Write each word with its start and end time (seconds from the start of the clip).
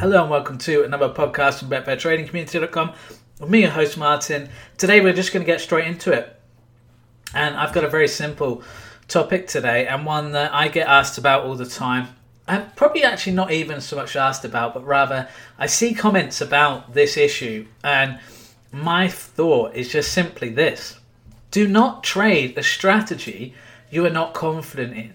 Hello 0.00 0.22
and 0.22 0.30
welcome 0.30 0.56
to 0.56 0.82
another 0.82 1.10
podcast 1.10 1.58
from 1.58 1.68
BetfairTradingCommunity.com 1.68 2.94
with 3.38 3.50
me, 3.50 3.60
your 3.60 3.70
host 3.70 3.98
Martin. 3.98 4.48
Today 4.78 5.02
we're 5.02 5.12
just 5.12 5.30
going 5.30 5.44
to 5.44 5.52
get 5.52 5.60
straight 5.60 5.86
into 5.86 6.10
it. 6.10 6.40
And 7.34 7.54
I've 7.54 7.74
got 7.74 7.84
a 7.84 7.90
very 7.90 8.08
simple 8.08 8.62
topic 9.08 9.46
today 9.46 9.86
and 9.86 10.06
one 10.06 10.32
that 10.32 10.54
I 10.54 10.68
get 10.68 10.88
asked 10.88 11.18
about 11.18 11.44
all 11.44 11.54
the 11.54 11.66
time. 11.66 12.16
And 12.48 12.74
probably 12.76 13.04
actually 13.04 13.34
not 13.34 13.52
even 13.52 13.82
so 13.82 13.94
much 13.94 14.16
asked 14.16 14.42
about, 14.42 14.72
but 14.72 14.86
rather 14.86 15.28
I 15.58 15.66
see 15.66 15.92
comments 15.92 16.40
about 16.40 16.94
this 16.94 17.18
issue. 17.18 17.66
And 17.84 18.20
my 18.72 19.06
thought 19.06 19.74
is 19.74 19.92
just 19.92 20.14
simply 20.14 20.48
this 20.48 20.98
do 21.50 21.68
not 21.68 22.02
trade 22.02 22.56
a 22.56 22.62
strategy 22.62 23.52
you 23.90 24.06
are 24.06 24.10
not 24.10 24.32
confident 24.32 24.96
in. 24.96 25.14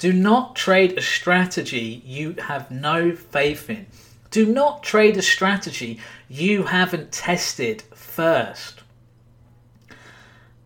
Do 0.00 0.12
not 0.12 0.56
trade 0.56 0.98
a 0.98 1.02
strategy 1.02 2.02
you 2.04 2.32
have 2.32 2.68
no 2.72 3.14
faith 3.14 3.70
in. 3.70 3.86
Do 4.34 4.46
not 4.46 4.82
trade 4.82 5.16
a 5.16 5.22
strategy 5.22 6.00
you 6.28 6.64
haven't 6.64 7.12
tested 7.12 7.82
first. 7.94 8.82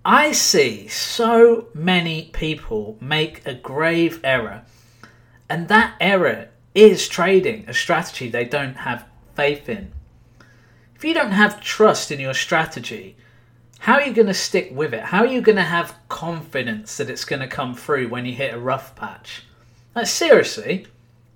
I 0.07 0.33
see 0.33 0.89
so 0.89 1.69
many 1.75 2.31
people 2.33 2.97
make 2.99 3.47
a 3.47 3.53
grave 3.53 4.23
error, 4.25 4.63
and 5.51 5.69
that 5.69 5.97
error 6.01 6.49
is 6.75 7.09
trading 7.09 7.67
a 7.69 7.75
strategy 7.75 8.31
they 8.31 8.47
don't 8.47 8.77
have 8.77 9.05
faith 9.35 9.69
in. 9.69 9.93
If 10.97 11.05
you 11.05 11.13
don't 11.13 11.33
have 11.33 11.61
trust 11.61 12.11
in 12.11 12.21
your 12.21 12.33
strategy, 12.33 13.19
how 13.81 13.97
are 13.97 14.07
you 14.07 14.15
going 14.15 14.29
to 14.29 14.33
stick 14.33 14.71
with 14.73 14.95
it? 14.95 15.03
How 15.03 15.19
are 15.19 15.27
you 15.27 15.43
going 15.43 15.57
to 15.57 15.63
have 15.63 15.95
confidence 16.09 16.97
that 16.97 17.11
it's 17.11 17.27
going 17.27 17.43
to 17.43 17.47
come 17.47 17.75
through 17.75 18.09
when 18.09 18.25
you 18.25 18.33
hit 18.33 18.55
a 18.55 18.59
rough 18.59 18.97
patch? 18.97 19.43
Like, 19.95 20.07
seriously, 20.07 20.87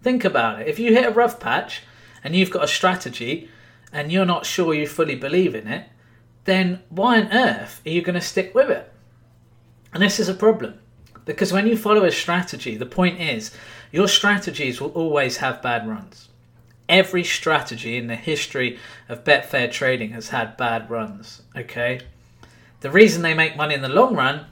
think 0.00 0.24
about 0.24 0.62
it. 0.62 0.68
If 0.68 0.78
you 0.78 0.94
hit 0.94 1.04
a 1.04 1.10
rough 1.10 1.38
patch, 1.38 1.82
and 2.24 2.34
you've 2.34 2.50
got 2.50 2.64
a 2.64 2.68
strategy 2.68 3.48
and 3.92 4.10
you're 4.10 4.24
not 4.24 4.46
sure 4.46 4.74
you 4.74 4.86
fully 4.86 5.14
believe 5.14 5.54
in 5.54 5.66
it, 5.66 5.88
then 6.44 6.80
why 6.88 7.20
on 7.20 7.32
earth 7.32 7.80
are 7.84 7.90
you 7.90 8.02
going 8.02 8.14
to 8.14 8.20
stick 8.20 8.54
with 8.54 8.70
it? 8.70 8.92
And 9.92 10.02
this 10.02 10.18
is 10.18 10.28
a 10.28 10.34
problem 10.34 10.78
because 11.24 11.52
when 11.52 11.66
you 11.66 11.76
follow 11.76 12.04
a 12.04 12.10
strategy, 12.10 12.76
the 12.76 12.86
point 12.86 13.20
is 13.20 13.52
your 13.90 14.08
strategies 14.08 14.80
will 14.80 14.90
always 14.90 15.36
have 15.38 15.62
bad 15.62 15.86
runs. 15.86 16.28
Every 16.88 17.24
strategy 17.24 17.96
in 17.96 18.06
the 18.06 18.16
history 18.16 18.78
of 19.08 19.24
Betfair 19.24 19.70
trading 19.70 20.10
has 20.10 20.30
had 20.30 20.56
bad 20.56 20.90
runs, 20.90 21.42
okay? 21.56 22.00
The 22.80 22.90
reason 22.90 23.22
they 23.22 23.34
make 23.34 23.56
money 23.56 23.74
in 23.74 23.82
the 23.82 23.88
long 23.88 24.14
run 24.14 24.46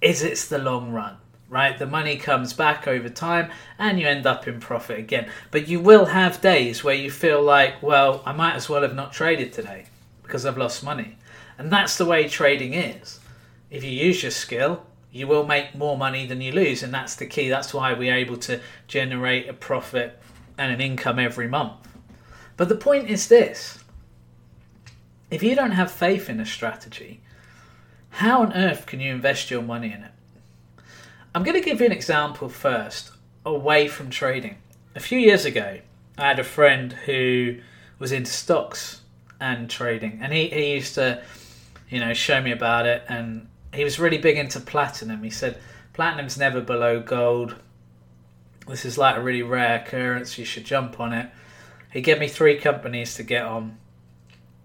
is 0.00 0.22
it's 0.22 0.48
the 0.48 0.58
long 0.58 0.92
run 0.92 1.16
right? 1.50 1.76
The 1.76 1.86
money 1.86 2.16
comes 2.16 2.52
back 2.52 2.86
over 2.86 3.08
time 3.08 3.50
and 3.76 4.00
you 4.00 4.06
end 4.06 4.24
up 4.24 4.46
in 4.48 4.60
profit 4.60 4.98
again. 4.98 5.28
But 5.50 5.68
you 5.68 5.80
will 5.80 6.06
have 6.06 6.40
days 6.40 6.82
where 6.82 6.94
you 6.94 7.10
feel 7.10 7.42
like, 7.42 7.82
well, 7.82 8.22
I 8.24 8.32
might 8.32 8.54
as 8.54 8.68
well 8.68 8.82
have 8.82 8.94
not 8.94 9.12
traded 9.12 9.52
today 9.52 9.86
because 10.22 10.46
I've 10.46 10.56
lost 10.56 10.84
money. 10.84 11.18
And 11.58 11.70
that's 11.70 11.98
the 11.98 12.06
way 12.06 12.28
trading 12.28 12.72
is. 12.72 13.18
If 13.68 13.84
you 13.84 13.90
use 13.90 14.22
your 14.22 14.30
skill, 14.30 14.86
you 15.12 15.26
will 15.26 15.44
make 15.44 15.74
more 15.74 15.98
money 15.98 16.24
than 16.24 16.40
you 16.40 16.52
lose. 16.52 16.84
And 16.84 16.94
that's 16.94 17.16
the 17.16 17.26
key. 17.26 17.48
That's 17.48 17.74
why 17.74 17.92
we're 17.92 18.14
able 18.14 18.36
to 18.38 18.60
generate 18.86 19.48
a 19.48 19.52
profit 19.52 20.18
and 20.56 20.72
an 20.72 20.80
income 20.80 21.18
every 21.18 21.48
month. 21.48 21.88
But 22.56 22.68
the 22.68 22.76
point 22.76 23.10
is 23.10 23.26
this 23.28 23.80
if 25.30 25.42
you 25.42 25.54
don't 25.54 25.72
have 25.72 25.90
faith 25.90 26.30
in 26.30 26.38
a 26.38 26.46
strategy, 26.46 27.22
how 28.10 28.42
on 28.42 28.52
earth 28.52 28.86
can 28.86 29.00
you 29.00 29.12
invest 29.12 29.50
your 29.50 29.62
money 29.62 29.92
in 29.92 30.04
it? 30.04 30.12
I'm 31.32 31.44
going 31.44 31.56
to 31.56 31.64
give 31.64 31.78
you 31.78 31.86
an 31.86 31.92
example 31.92 32.48
first, 32.48 33.12
away 33.46 33.86
from 33.86 34.10
trading. 34.10 34.56
A 34.96 35.00
few 35.00 35.18
years 35.18 35.44
ago, 35.44 35.78
I 36.18 36.26
had 36.26 36.40
a 36.40 36.44
friend 36.44 36.92
who 36.92 37.58
was 38.00 38.10
into 38.10 38.32
stocks 38.32 39.02
and 39.40 39.70
trading, 39.70 40.18
and 40.20 40.32
he, 40.32 40.48
he 40.48 40.74
used 40.74 40.96
to, 40.96 41.22
you 41.88 42.00
know, 42.00 42.12
show 42.14 42.42
me 42.42 42.50
about 42.50 42.86
it. 42.86 43.04
And 43.08 43.46
he 43.72 43.84
was 43.84 44.00
really 44.00 44.18
big 44.18 44.38
into 44.38 44.58
platinum. 44.58 45.22
He 45.22 45.30
said, 45.30 45.60
Platinum's 45.92 46.36
never 46.36 46.60
below 46.60 46.98
gold. 46.98 47.54
This 48.66 48.84
is 48.84 48.98
like 48.98 49.16
a 49.16 49.22
really 49.22 49.42
rare 49.42 49.76
occurrence. 49.76 50.36
You 50.36 50.44
should 50.44 50.64
jump 50.64 50.98
on 50.98 51.12
it. 51.12 51.30
He 51.92 52.00
gave 52.00 52.18
me 52.18 52.26
three 52.26 52.58
companies 52.58 53.14
to 53.14 53.22
get 53.22 53.44
on. 53.44 53.78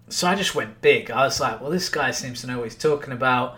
So 0.08 0.26
I 0.26 0.34
just 0.34 0.54
went 0.56 0.80
big. 0.80 1.12
I 1.12 1.24
was 1.24 1.38
like, 1.38 1.60
well, 1.60 1.70
this 1.70 1.88
guy 1.88 2.10
seems 2.10 2.40
to 2.40 2.48
know 2.48 2.58
what 2.58 2.64
he's 2.64 2.76
talking 2.76 3.12
about 3.12 3.56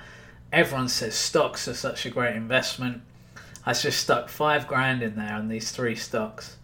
everyone 0.53 0.88
says 0.88 1.14
stocks 1.14 1.69
are 1.69 1.75
such 1.75 2.06
a 2.06 2.10
great 2.10 2.36
investment. 2.36 3.03
I 3.66 3.72
just 3.72 4.00
stuck 4.00 4.28
five 4.28 4.66
grand 4.66 5.03
in 5.03 5.16
there 5.16 5.34
on 5.34 5.48
these 5.48 5.70
three 5.72 5.94
stocks. 5.94 6.56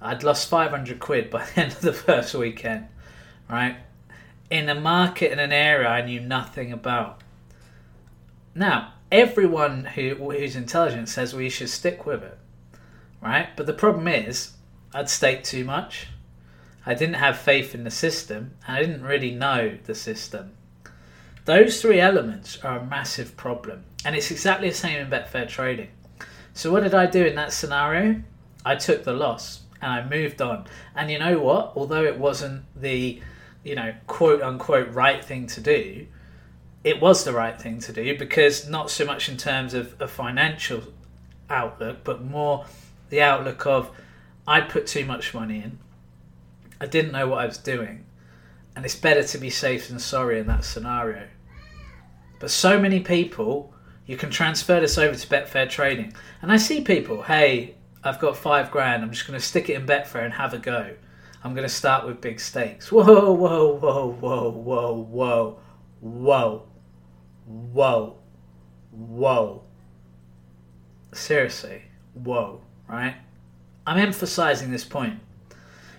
I'd 0.00 0.22
lost 0.22 0.48
500 0.48 0.98
quid 0.98 1.30
by 1.30 1.44
the 1.54 1.60
end 1.60 1.72
of 1.72 1.80
the 1.80 1.92
first 1.92 2.34
weekend, 2.34 2.88
right? 3.48 3.76
In 4.50 4.68
a 4.68 4.74
market 4.74 5.30
in 5.30 5.38
an 5.38 5.52
area 5.52 5.88
I 5.88 6.04
knew 6.04 6.20
nothing 6.20 6.72
about. 6.72 7.22
Now, 8.54 8.94
everyone 9.12 9.84
who 9.84 10.14
who's 10.14 10.56
intelligent 10.56 11.08
says 11.08 11.34
we 11.34 11.48
should 11.48 11.68
stick 11.68 12.04
with 12.06 12.22
it, 12.22 12.38
right? 13.20 13.48
But 13.56 13.66
the 13.66 13.72
problem 13.72 14.08
is, 14.08 14.52
I'd 14.92 15.08
staked 15.08 15.44
too 15.44 15.64
much. 15.64 16.08
I 16.84 16.94
didn't 16.94 17.14
have 17.14 17.38
faith 17.38 17.74
in 17.74 17.84
the 17.84 17.90
system, 17.90 18.56
and 18.66 18.76
I 18.76 18.80
didn't 18.80 19.02
really 19.02 19.30
know 19.30 19.78
the 19.84 19.94
system. 19.94 20.52
Those 21.50 21.82
three 21.82 21.98
elements 21.98 22.60
are 22.62 22.78
a 22.78 22.86
massive 22.86 23.36
problem. 23.36 23.82
And 24.04 24.14
it's 24.14 24.30
exactly 24.30 24.68
the 24.68 24.74
same 24.76 25.00
in 25.00 25.10
Betfair 25.10 25.48
trading. 25.48 25.88
So, 26.54 26.70
what 26.70 26.84
did 26.84 26.94
I 26.94 27.06
do 27.06 27.26
in 27.26 27.34
that 27.34 27.52
scenario? 27.52 28.22
I 28.64 28.76
took 28.76 29.02
the 29.02 29.14
loss 29.14 29.62
and 29.82 29.90
I 29.90 30.08
moved 30.08 30.40
on. 30.40 30.68
And 30.94 31.10
you 31.10 31.18
know 31.18 31.40
what? 31.40 31.72
Although 31.74 32.04
it 32.04 32.16
wasn't 32.16 32.62
the, 32.80 33.20
you 33.64 33.74
know, 33.74 33.92
quote 34.06 34.42
unquote 34.42 34.92
right 34.92 35.24
thing 35.24 35.48
to 35.48 35.60
do, 35.60 36.06
it 36.84 37.00
was 37.00 37.24
the 37.24 37.32
right 37.32 37.60
thing 37.60 37.80
to 37.80 37.92
do 37.92 38.16
because 38.16 38.68
not 38.68 38.88
so 38.88 39.04
much 39.04 39.28
in 39.28 39.36
terms 39.36 39.74
of 39.74 40.00
a 40.00 40.06
financial 40.06 40.84
outlook, 41.48 42.04
but 42.04 42.22
more 42.22 42.64
the 43.08 43.22
outlook 43.22 43.66
of 43.66 43.90
I 44.46 44.60
put 44.60 44.86
too 44.86 45.04
much 45.04 45.34
money 45.34 45.56
in. 45.56 45.80
I 46.80 46.86
didn't 46.86 47.10
know 47.10 47.26
what 47.26 47.40
I 47.40 47.46
was 47.46 47.58
doing 47.58 48.04
and 48.76 48.84
it's 48.84 48.94
better 48.94 49.24
to 49.24 49.38
be 49.38 49.50
safe 49.50 49.88
than 49.88 49.98
sorry 49.98 50.38
in 50.38 50.46
that 50.46 50.64
scenario. 50.64 51.26
But 52.40 52.50
so 52.50 52.80
many 52.80 52.98
people, 53.00 53.72
you 54.06 54.16
can 54.16 54.30
transfer 54.30 54.80
this 54.80 54.98
over 54.98 55.16
to 55.16 55.28
Betfair 55.28 55.70
trading. 55.70 56.14
And 56.42 56.50
I 56.50 56.56
see 56.56 56.80
people, 56.80 57.22
hey, 57.22 57.76
I've 58.02 58.18
got 58.18 58.36
five 58.36 58.70
grand, 58.72 59.04
I'm 59.04 59.12
just 59.12 59.26
going 59.26 59.38
to 59.38 59.44
stick 59.44 59.68
it 59.68 59.74
in 59.74 59.86
Betfair 59.86 60.24
and 60.24 60.34
have 60.34 60.52
a 60.52 60.58
go. 60.58 60.94
I'm 61.44 61.54
going 61.54 61.68
to 61.68 61.72
start 61.72 62.06
with 62.06 62.20
big 62.20 62.40
stakes. 62.40 62.90
Whoa, 62.90 63.32
whoa, 63.32 63.74
whoa, 63.74 64.10
whoa, 64.10 64.50
whoa, 64.50 64.92
whoa, 64.92 65.58
whoa, 66.00 66.66
whoa, 67.46 68.16
whoa. 68.90 69.62
Seriously, 71.12 71.82
whoa, 72.14 72.62
right? 72.88 73.16
I'm 73.86 73.98
emphasizing 73.98 74.70
this 74.70 74.84
point 74.84 75.20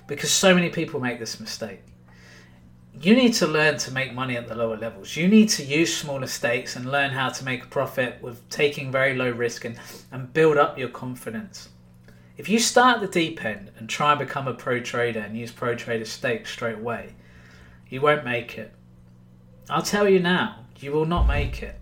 because 0.07 0.31
so 0.31 0.55
many 0.55 0.69
people 0.69 0.99
make 0.99 1.19
this 1.19 1.39
mistake 1.39 1.81
you 2.99 3.15
need 3.15 3.33
to 3.35 3.47
learn 3.47 3.77
to 3.79 3.91
make 3.91 4.13
money 4.13 4.35
at 4.35 4.47
the 4.47 4.55
lower 4.55 4.77
levels. 4.77 5.15
You 5.15 5.27
need 5.27 5.49
to 5.49 5.63
use 5.63 5.95
smaller 5.95 6.27
stakes 6.27 6.75
and 6.75 6.91
learn 6.91 7.11
how 7.11 7.29
to 7.29 7.45
make 7.45 7.63
a 7.63 7.67
profit 7.67 8.21
with 8.21 8.47
taking 8.49 8.91
very 8.91 9.15
low 9.15 9.31
risk 9.31 9.65
and, 9.65 9.79
and 10.11 10.33
build 10.33 10.57
up 10.57 10.77
your 10.77 10.89
confidence. 10.89 11.69
If 12.37 12.49
you 12.49 12.59
start 12.59 13.01
the 13.01 13.07
deep 13.07 13.43
end 13.45 13.71
and 13.77 13.89
try 13.89 14.11
and 14.11 14.19
become 14.19 14.47
a 14.47 14.53
pro 14.53 14.79
trader 14.79 15.19
and 15.19 15.37
use 15.37 15.51
pro 15.51 15.75
trader 15.75 16.05
stakes 16.05 16.51
straight 16.51 16.75
away, 16.75 17.13
you 17.89 18.01
won't 18.01 18.25
make 18.25 18.57
it. 18.57 18.73
I'll 19.69 19.81
tell 19.81 20.07
you 20.07 20.19
now, 20.19 20.65
you 20.79 20.91
will 20.91 21.05
not 21.05 21.27
make 21.27 21.61
it. 21.61 21.79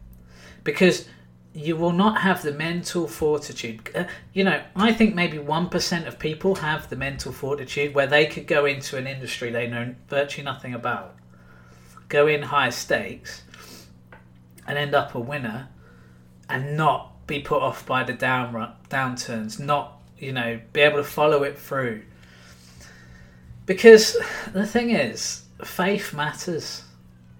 Because 0.63 1.07
you 1.53 1.75
will 1.75 1.91
not 1.91 2.21
have 2.21 2.41
the 2.43 2.51
mental 2.51 3.07
fortitude. 3.07 3.89
Uh, 3.95 4.05
you 4.33 4.43
know, 4.43 4.61
I 4.75 4.93
think 4.93 5.15
maybe 5.15 5.37
1% 5.37 6.07
of 6.07 6.19
people 6.19 6.55
have 6.55 6.89
the 6.89 6.95
mental 6.95 7.31
fortitude 7.31 7.95
where 7.95 8.07
they 8.07 8.27
could 8.27 8.45
go 8.45 8.65
into 8.65 8.97
an 8.97 9.07
industry 9.07 9.49
they 9.49 9.67
know 9.67 9.95
virtually 10.07 10.45
nothing 10.45 10.73
about, 10.73 11.15
go 12.07 12.27
in 12.27 12.43
high 12.43 12.69
stakes, 12.69 13.43
and 14.67 14.77
end 14.77 14.93
up 14.93 15.15
a 15.15 15.19
winner 15.19 15.69
and 16.47 16.77
not 16.77 17.25
be 17.25 17.39
put 17.39 17.61
off 17.61 17.85
by 17.85 18.03
the 18.03 18.13
down 18.13 18.73
downturns, 18.89 19.59
not, 19.59 19.99
you 20.19 20.31
know, 20.31 20.59
be 20.71 20.81
able 20.81 20.97
to 20.97 21.03
follow 21.03 21.43
it 21.43 21.57
through. 21.57 22.03
Because 23.65 24.17
the 24.53 24.65
thing 24.65 24.91
is, 24.91 25.43
faith 25.63 26.13
matters, 26.13 26.83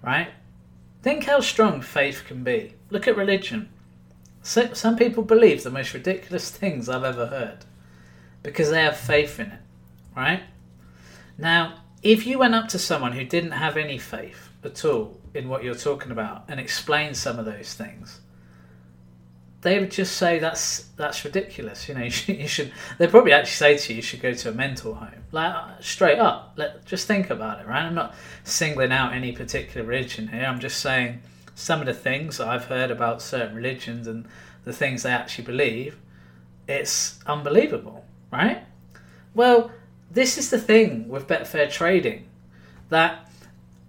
right? 0.02 0.30
Think 1.02 1.24
how 1.24 1.40
strong 1.40 1.80
faith 1.80 2.24
can 2.26 2.44
be. 2.44 2.74
Look 2.90 3.08
at 3.08 3.16
religion 3.16 3.68
so, 4.42 4.72
some 4.72 4.96
people 4.96 5.22
believe 5.22 5.62
the 5.62 5.70
most 5.70 5.92
ridiculous 5.92 6.50
things 6.50 6.88
I've 6.88 7.04
ever 7.04 7.26
heard 7.26 7.58
because 8.42 8.70
they 8.70 8.82
have 8.82 8.96
faith 8.96 9.38
in 9.38 9.46
it, 9.46 9.60
right? 10.16 10.42
Now, 11.36 11.80
if 12.02 12.26
you 12.26 12.38
went 12.38 12.54
up 12.54 12.68
to 12.68 12.78
someone 12.78 13.12
who 13.12 13.24
didn't 13.24 13.52
have 13.52 13.76
any 13.76 13.98
faith 13.98 14.48
at 14.64 14.84
all 14.84 15.18
in 15.34 15.48
what 15.48 15.62
you're 15.62 15.74
talking 15.74 16.10
about 16.10 16.44
and 16.48 16.58
explained 16.58 17.16
some 17.16 17.38
of 17.38 17.44
those 17.44 17.74
things, 17.74 18.20
they 19.62 19.78
would 19.78 19.90
just 19.90 20.16
say 20.16 20.38
that's 20.38 20.84
that's 20.96 21.22
ridiculous. 21.24 21.86
You 21.88 21.94
know, 21.94 22.00
you 22.04 22.10
should, 22.10 22.38
you 22.38 22.48
should. 22.48 22.72
They 22.98 23.06
probably 23.06 23.32
actually 23.32 23.50
say 23.50 23.76
to 23.76 23.92
you, 23.92 23.96
you 23.96 24.02
should 24.02 24.22
go 24.22 24.32
to 24.32 24.48
a 24.48 24.52
mental 24.52 24.94
home. 24.94 25.24
Like 25.32 25.82
straight 25.82 26.18
up, 26.18 26.54
let 26.56 26.84
just 26.86 27.06
think 27.06 27.30
about 27.30 27.60
it, 27.60 27.66
right? 27.66 27.82
I'm 27.82 27.94
not 27.94 28.14
singling 28.44 28.92
out 28.92 29.12
any 29.12 29.32
particular 29.32 29.86
religion 29.86 30.28
here. 30.28 30.44
I'm 30.44 30.60
just 30.60 30.80
saying 30.80 31.20
some 31.54 31.80
of 31.80 31.86
the 31.86 31.94
things 31.94 32.40
I've 32.40 32.66
heard 32.66 32.90
about 32.90 33.22
certain 33.22 33.54
religions 33.54 34.06
and 34.06 34.26
the 34.64 34.72
things 34.72 35.02
they 35.02 35.10
actually 35.10 35.44
believe. 35.44 35.98
It's 36.68 37.18
unbelievable, 37.26 38.04
right? 38.32 38.64
Well, 39.34 39.70
this 40.10 40.38
is 40.38 40.50
the 40.50 40.58
thing 40.58 41.08
with 41.08 41.28
Betfair 41.28 41.70
trading 41.70 42.26
that 42.88 43.30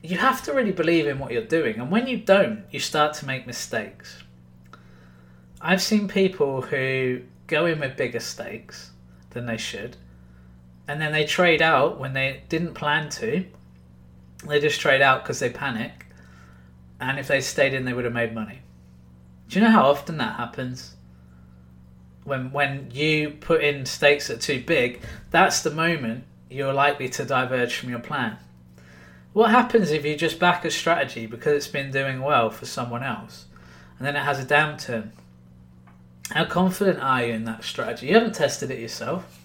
you 0.03 0.17
have 0.17 0.41
to 0.43 0.53
really 0.53 0.71
believe 0.71 1.07
in 1.07 1.19
what 1.19 1.31
you're 1.31 1.43
doing, 1.43 1.79
and 1.79 1.91
when 1.91 2.07
you 2.07 2.17
don't, 2.17 2.63
you 2.71 2.79
start 2.79 3.13
to 3.15 3.25
make 3.27 3.45
mistakes. 3.45 4.23
I've 5.59 5.81
seen 5.81 6.07
people 6.07 6.61
who 6.61 7.21
go 7.47 7.65
in 7.65 7.79
with 7.79 7.97
bigger 7.97 8.19
stakes 8.19 8.91
than 9.31 9.45
they 9.45 9.57
should, 9.57 9.97
and 10.87 10.99
then 10.99 11.11
they 11.11 11.25
trade 11.25 11.61
out 11.61 11.99
when 11.99 12.13
they 12.13 12.41
didn't 12.49 12.73
plan 12.73 13.09
to. 13.09 13.45
They 14.47 14.59
just 14.59 14.81
trade 14.81 15.01
out 15.01 15.23
because 15.23 15.39
they 15.39 15.49
panic, 15.49 16.07
and 17.01 17.19
if 17.19 17.27
they 17.27 17.41
stayed 17.41 17.73
in, 17.73 17.83
they 17.83 17.93
would 17.93 18.05
have 18.05 18.13
made 18.13 18.33
money. 18.33 18.59
Do 19.49 19.59
you 19.59 19.65
know 19.65 19.71
how 19.71 19.89
often 19.89 20.17
that 20.17 20.37
happens? 20.37 20.95
When 22.23 22.51
when 22.51 22.89
you 22.93 23.31
put 23.31 23.63
in 23.63 23.85
stakes 23.85 24.27
that 24.27 24.37
are 24.37 24.41
too 24.41 24.63
big, 24.63 25.01
that's 25.31 25.61
the 25.61 25.71
moment 25.71 26.23
you're 26.49 26.73
likely 26.73 27.09
to 27.09 27.25
diverge 27.25 27.75
from 27.75 27.89
your 27.89 27.99
plan. 27.99 28.37
What 29.33 29.49
happens 29.49 29.91
if 29.91 30.05
you 30.05 30.15
just 30.15 30.39
back 30.39 30.63
a 30.63 30.71
strategy 30.71 31.25
because 31.25 31.55
it's 31.55 31.67
been 31.67 31.91
doing 31.91 32.21
well 32.21 32.49
for 32.51 32.65
someone 32.65 33.01
else, 33.01 33.45
and 33.97 34.07
then 34.07 34.15
it 34.15 34.23
has 34.23 34.39
a 34.39 34.45
downturn? 34.45 35.09
How 36.29 36.45
confident 36.45 36.99
are 36.99 37.25
you 37.25 37.33
in 37.33 37.45
that 37.45 37.63
strategy? 37.63 38.07
You 38.07 38.13
haven't 38.13 38.35
tested 38.35 38.71
it 38.71 38.79
yourself. 38.79 39.39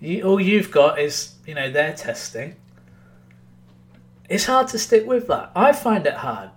You, 0.00 0.22
all 0.22 0.40
you've 0.40 0.70
got 0.70 0.98
is, 0.98 1.34
you 1.46 1.54
know, 1.54 1.70
their 1.70 1.92
testing. 1.92 2.56
It's 4.30 4.46
hard 4.46 4.68
to 4.68 4.78
stick 4.78 5.06
with 5.06 5.26
that. 5.26 5.50
I 5.56 5.72
find 5.72 6.06
it 6.06 6.14
hard. 6.14 6.50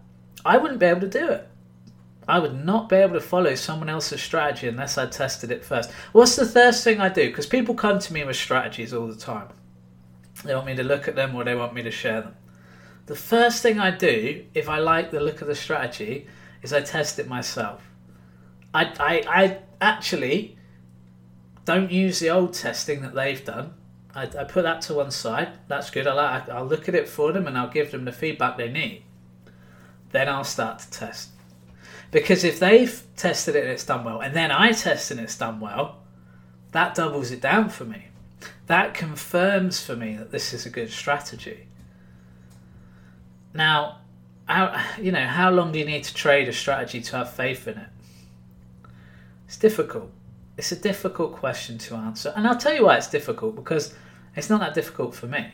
I 0.46 0.58
wouldn't 0.58 0.80
be 0.80 0.86
able 0.86 1.02
to 1.02 1.10
do 1.10 1.28
it. 1.30 1.50
I 2.28 2.38
would 2.38 2.64
not 2.64 2.88
be 2.88 2.98
able 2.98 3.16
to 3.16 3.20
follow 3.20 3.56
someone 3.56 3.90
else's 3.90 4.22
strategy 4.22 4.68
unless 4.68 4.98
I 4.98 5.08
tested 5.08 5.50
it 5.50 5.66
first. 5.66 5.92
What's 6.12 6.36
the 6.36 6.46
first 6.46 6.84
thing 6.84 7.02
I 7.02 7.10
do? 7.10 7.28
Because 7.28 7.48
people 7.48 7.74
come 7.74 7.98
to 7.98 8.14
me 8.14 8.24
with 8.24 8.36
strategies 8.36 8.94
all 8.94 9.08
the 9.08 9.16
time. 9.16 9.50
They 10.46 10.54
want 10.54 10.68
me 10.68 10.76
to 10.76 10.84
look 10.84 11.08
at 11.08 11.16
them 11.16 11.36
or 11.36 11.44
they 11.44 11.56
want 11.56 11.74
me 11.74 11.82
to 11.82 11.92
share 11.92 12.22
them. 12.22 12.36
The 13.08 13.16
first 13.16 13.64
thing 13.64 13.80
I 13.80 13.90
do, 13.90 14.46
if 14.54 14.70
I 14.70 14.78
like 14.78 15.10
the 15.10 15.20
look 15.20 15.42
of 15.42 15.48
the 15.48 15.56
strategy, 15.56 16.28
is 16.62 16.72
I 16.74 16.82
test 16.82 17.18
it 17.18 17.28
myself. 17.28 17.82
I, 18.74 18.86
I, 19.00 19.24
I 19.28 19.58
actually 19.82 20.58
don't 21.66 21.92
use 21.92 22.20
the 22.20 22.30
old 22.30 22.54
testing 22.54 23.02
that 23.02 23.16
they've 23.16 23.44
done. 23.44 23.74
I, 24.16 24.24
I 24.24 24.44
put 24.44 24.64
that 24.64 24.82
to 24.84 24.94
one 24.94 25.12
side. 25.12 25.54
That's 25.68 25.90
good. 25.90 26.08
I'll, 26.08 26.20
I'll 26.20 26.66
look 26.66 26.88
at 26.88 26.96
it 26.96 27.08
for 27.08 27.32
them 27.32 27.48
and 27.48 27.58
I'll 27.58 27.70
give 27.70 27.92
them 27.92 28.06
the 28.06 28.12
feedback 28.12 28.58
they 28.58 28.70
need. 28.70 29.04
Then 30.12 30.30
I'll 30.30 30.44
start 30.44 30.80
to 30.80 30.92
test. 30.92 31.30
Because 32.12 32.44
if 32.44 32.60
they've 32.60 33.04
tested 33.16 33.56
it 33.56 33.64
and 33.64 33.72
it's 33.72 33.86
done 33.86 34.04
well, 34.04 34.22
and 34.22 34.36
then 34.36 34.52
I 34.52 34.72
test 34.72 35.10
and 35.10 35.20
it's 35.20 35.38
done 35.38 35.60
well, 35.60 35.98
that 36.72 36.94
doubles 36.94 37.32
it 37.32 37.42
down 37.42 37.70
for 37.70 37.86
me. 37.86 38.08
That 38.68 38.94
confirms 38.94 39.84
for 39.84 39.96
me 39.96 40.16
that 40.18 40.32
this 40.32 40.54
is 40.54 40.66
a 40.66 40.70
good 40.70 40.92
strategy. 40.92 41.68
Now, 43.54 44.00
how, 44.46 44.84
you 45.00 45.12
know, 45.12 45.26
how 45.26 45.50
long 45.50 45.72
do 45.72 45.80
you 45.80 45.86
need 45.86 46.04
to 46.04 46.14
trade 46.14 46.48
a 46.48 46.54
strategy 46.54 47.02
to 47.02 47.18
have 47.18 47.34
faith 47.34 47.68
in 47.68 47.78
it? 47.78 47.90
It's 49.48 49.58
difficult. 49.58 50.12
It's 50.58 50.72
a 50.72 50.76
difficult 50.76 51.34
question 51.34 51.78
to 51.80 51.96
answer. 51.96 52.32
And 52.36 52.48
I'll 52.48 52.58
tell 52.58 52.74
you 52.74 52.86
why 52.86 52.98
it's 52.98 53.10
difficult 53.10 53.56
because 53.56 53.96
it's 54.36 54.50
not 54.50 54.60
that 54.62 54.74
difficult 54.74 55.16
for 55.16 55.28
me. 55.28 55.54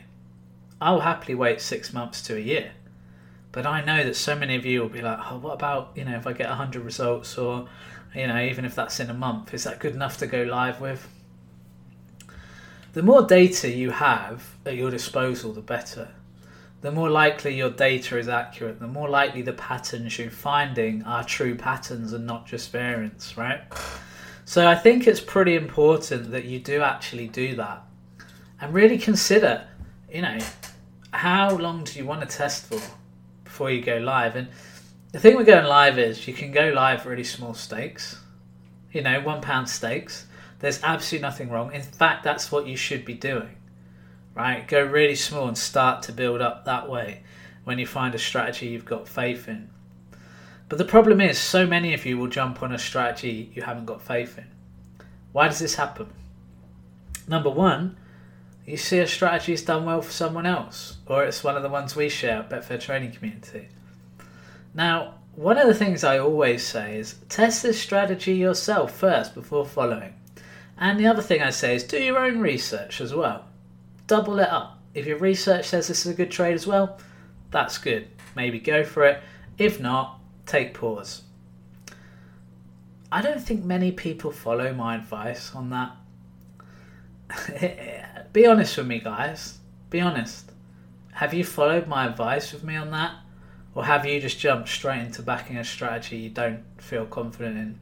I'll 0.80 1.00
happily 1.00 1.34
wait 1.34 1.60
six 1.60 1.92
months 1.92 2.22
to 2.22 2.36
a 2.36 2.40
year. 2.40 2.72
But 3.52 3.66
I 3.66 3.84
know 3.84 4.04
that 4.04 4.16
so 4.16 4.36
many 4.36 4.56
of 4.56 4.64
you 4.64 4.80
will 4.80 4.88
be 4.88 5.02
like, 5.02 5.18
oh, 5.30 5.38
what 5.38 5.54
about, 5.54 5.92
you 5.96 6.04
know, 6.04 6.16
if 6.16 6.26
I 6.26 6.32
get 6.32 6.48
100 6.48 6.82
results 6.82 7.36
or, 7.36 7.68
you 8.14 8.26
know, 8.26 8.40
even 8.40 8.64
if 8.64 8.74
that's 8.74 9.00
in 9.00 9.10
a 9.10 9.14
month, 9.14 9.52
is 9.52 9.64
that 9.64 9.80
good 9.80 9.94
enough 9.94 10.16
to 10.18 10.26
go 10.26 10.42
live 10.44 10.80
with? 10.80 11.08
The 12.92 13.02
more 13.02 13.22
data 13.22 13.70
you 13.70 13.90
have 13.90 14.54
at 14.64 14.76
your 14.76 14.90
disposal, 14.90 15.52
the 15.52 15.60
better. 15.60 16.08
The 16.80 16.90
more 16.90 17.10
likely 17.10 17.54
your 17.54 17.70
data 17.70 18.18
is 18.18 18.28
accurate, 18.28 18.80
the 18.80 18.86
more 18.86 19.08
likely 19.08 19.42
the 19.42 19.52
patterns 19.52 20.18
you're 20.18 20.30
finding 20.30 21.02
are 21.02 21.22
true 21.22 21.54
patterns 21.54 22.12
and 22.12 22.26
not 22.26 22.46
just 22.46 22.72
variants, 22.72 23.36
right? 23.36 23.60
So 24.46 24.66
I 24.66 24.74
think 24.74 25.06
it's 25.06 25.20
pretty 25.20 25.56
important 25.56 26.30
that 26.30 26.46
you 26.46 26.58
do 26.58 26.82
actually 26.82 27.28
do 27.28 27.54
that 27.56 27.84
and 28.60 28.74
really 28.74 28.98
consider, 28.98 29.66
you 30.12 30.22
know, 30.22 30.38
how 31.12 31.56
long 31.56 31.84
do 31.84 31.98
you 31.98 32.04
want 32.04 32.20
to 32.20 32.36
test 32.36 32.66
for 32.66 32.80
before 33.44 33.70
you 33.70 33.82
go 33.82 33.98
live? 33.98 34.36
And 34.36 34.48
the 35.12 35.18
thing 35.18 35.36
with 35.36 35.46
going 35.46 35.66
live 35.66 35.98
is 35.98 36.28
you 36.28 36.34
can 36.34 36.52
go 36.52 36.68
live 36.68 37.06
really 37.06 37.24
small 37.24 37.54
stakes, 37.54 38.20
you 38.92 39.02
know, 39.02 39.20
one 39.20 39.40
pound 39.40 39.68
stakes. 39.68 40.26
There's 40.60 40.82
absolutely 40.82 41.26
nothing 41.26 41.50
wrong. 41.50 41.72
In 41.72 41.82
fact, 41.82 42.22
that's 42.22 42.52
what 42.52 42.66
you 42.66 42.76
should 42.76 43.04
be 43.04 43.14
doing, 43.14 43.56
right? 44.34 44.68
Go 44.68 44.84
really 44.84 45.14
small 45.14 45.48
and 45.48 45.56
start 45.56 46.02
to 46.04 46.12
build 46.12 46.40
up 46.40 46.64
that 46.66 46.88
way 46.88 47.22
when 47.64 47.78
you 47.78 47.86
find 47.86 48.14
a 48.14 48.18
strategy 48.18 48.66
you've 48.66 48.84
got 48.84 49.08
faith 49.08 49.48
in. 49.48 49.70
But 50.68 50.78
the 50.78 50.84
problem 50.84 51.20
is, 51.20 51.38
so 51.38 51.66
many 51.66 51.94
of 51.94 52.06
you 52.06 52.16
will 52.16 52.28
jump 52.28 52.62
on 52.62 52.72
a 52.72 52.78
strategy 52.78 53.50
you 53.54 53.62
haven't 53.62 53.86
got 53.86 54.02
faith 54.02 54.38
in. 54.38 54.46
Why 55.32 55.48
does 55.48 55.58
this 55.58 55.74
happen? 55.74 56.08
Number 57.26 57.50
one, 57.50 57.96
you 58.66 58.76
see 58.76 58.98
a 58.98 59.06
strategy 59.06 59.52
is 59.52 59.64
done 59.64 59.84
well 59.84 60.02
for 60.02 60.12
someone 60.12 60.46
else, 60.46 60.98
or 61.06 61.24
it's 61.24 61.42
one 61.42 61.56
of 61.56 61.62
the 61.62 61.68
ones 61.68 61.96
we 61.96 62.08
share 62.08 62.38
at 62.38 62.50
Betfair 62.50 62.80
Trading 62.80 63.12
Community. 63.12 63.68
Now, 64.74 65.14
one 65.34 65.58
of 65.58 65.66
the 65.66 65.74
things 65.74 66.04
I 66.04 66.18
always 66.18 66.64
say 66.64 66.98
is 66.98 67.16
test 67.28 67.62
this 67.62 67.80
strategy 67.80 68.34
yourself 68.34 68.92
first 68.94 69.34
before 69.34 69.64
following. 69.64 70.14
And 70.78 70.98
the 70.98 71.06
other 71.06 71.22
thing 71.22 71.42
I 71.42 71.50
say 71.50 71.74
is 71.74 71.84
do 71.84 71.98
your 71.98 72.18
own 72.18 72.40
research 72.40 73.00
as 73.00 73.14
well. 73.14 73.46
Double 74.06 74.38
it 74.40 74.48
up. 74.48 74.78
If 74.94 75.06
your 75.06 75.18
research 75.18 75.66
says 75.66 75.88
this 75.88 76.06
is 76.06 76.12
a 76.12 76.16
good 76.16 76.30
trade 76.30 76.54
as 76.54 76.66
well, 76.66 76.98
that's 77.50 77.78
good. 77.78 78.08
Maybe 78.34 78.58
go 78.58 78.84
for 78.84 79.04
it. 79.04 79.22
If 79.58 79.80
not, 79.80 80.20
take 80.46 80.74
pause. 80.74 81.22
I 83.12 83.22
don't 83.22 83.42
think 83.42 83.64
many 83.64 83.92
people 83.92 84.30
follow 84.30 84.72
my 84.72 84.96
advice 84.96 85.54
on 85.54 85.70
that. 85.70 85.96
Be 88.32 88.46
honest 88.46 88.76
with 88.76 88.86
me, 88.86 89.00
guys. 89.00 89.58
Be 89.90 90.00
honest. 90.00 90.52
Have 91.12 91.34
you 91.34 91.44
followed 91.44 91.86
my 91.86 92.06
advice 92.06 92.52
with 92.52 92.64
me 92.64 92.76
on 92.76 92.90
that? 92.92 93.14
Or 93.74 93.84
have 93.84 94.06
you 94.06 94.20
just 94.20 94.38
jumped 94.38 94.68
straight 94.68 95.00
into 95.00 95.22
backing 95.22 95.56
a 95.56 95.64
strategy 95.64 96.16
you 96.16 96.30
don't 96.30 96.64
feel 96.78 97.06
confident 97.06 97.56
in? 97.56 97.78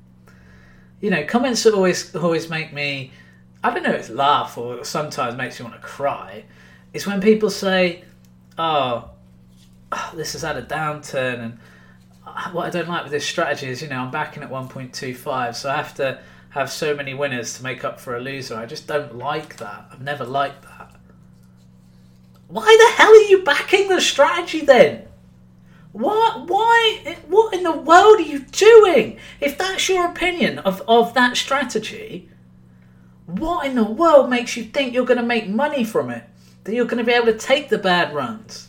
you 1.00 1.10
know, 1.10 1.24
comments 1.24 1.64
always 1.66 2.14
always 2.14 2.48
make 2.50 2.72
me, 2.72 3.12
I 3.62 3.72
don't 3.72 3.82
know, 3.82 3.92
it's 3.92 4.10
laugh 4.10 4.58
or 4.58 4.84
sometimes 4.84 5.36
makes 5.36 5.58
me 5.58 5.64
want 5.64 5.76
to 5.76 5.86
cry. 5.86 6.44
Is 6.92 7.06
when 7.06 7.20
people 7.20 7.50
say, 7.50 8.04
"Oh, 8.56 9.10
oh 9.92 10.12
this 10.14 10.32
has 10.32 10.42
had 10.42 10.56
a 10.56 10.62
downturn," 10.62 11.38
and 11.40 11.58
uh, 12.26 12.50
what 12.50 12.66
I 12.66 12.70
don't 12.70 12.88
like 12.88 13.04
with 13.04 13.12
this 13.12 13.26
strategy 13.26 13.68
is, 13.68 13.82
you 13.82 13.88
know, 13.88 14.00
I'm 14.00 14.10
backing 14.10 14.42
at 14.42 14.50
1.25, 14.50 15.54
so 15.54 15.70
I 15.70 15.76
have 15.76 15.94
to 15.96 16.20
have 16.58 16.70
so 16.70 16.94
many 16.94 17.14
winners 17.14 17.54
to 17.54 17.62
make 17.62 17.84
up 17.84 18.00
for 18.00 18.16
a 18.16 18.20
loser. 18.20 18.56
I 18.56 18.66
just 18.66 18.86
don't 18.86 19.16
like 19.16 19.56
that. 19.58 19.86
I've 19.92 20.02
never 20.02 20.24
liked 20.24 20.62
that. 20.62 20.94
Why 22.48 22.64
the 22.64 23.02
hell 23.02 23.12
are 23.12 23.28
you 23.28 23.44
backing 23.44 23.88
the 23.88 24.00
strategy 24.00 24.62
then? 24.62 25.06
What? 25.92 26.48
Why? 26.48 27.16
What 27.28 27.54
in 27.54 27.62
the 27.62 27.72
world 27.72 28.18
are 28.18 28.22
you 28.22 28.40
doing? 28.40 29.18
If 29.40 29.56
that's 29.56 29.88
your 29.88 30.06
opinion 30.06 30.58
of, 30.60 30.82
of 30.88 31.14
that 31.14 31.36
strategy, 31.36 32.28
what 33.26 33.66
in 33.66 33.74
the 33.74 33.84
world 33.84 34.30
makes 34.30 34.56
you 34.56 34.64
think 34.64 34.94
you're 34.94 35.04
going 35.04 35.20
to 35.20 35.26
make 35.26 35.48
money 35.48 35.84
from 35.84 36.10
it? 36.10 36.24
That 36.64 36.74
you're 36.74 36.86
going 36.86 36.98
to 36.98 37.04
be 37.04 37.12
able 37.12 37.26
to 37.26 37.38
take 37.38 37.68
the 37.68 37.78
bad 37.78 38.14
runs? 38.14 38.68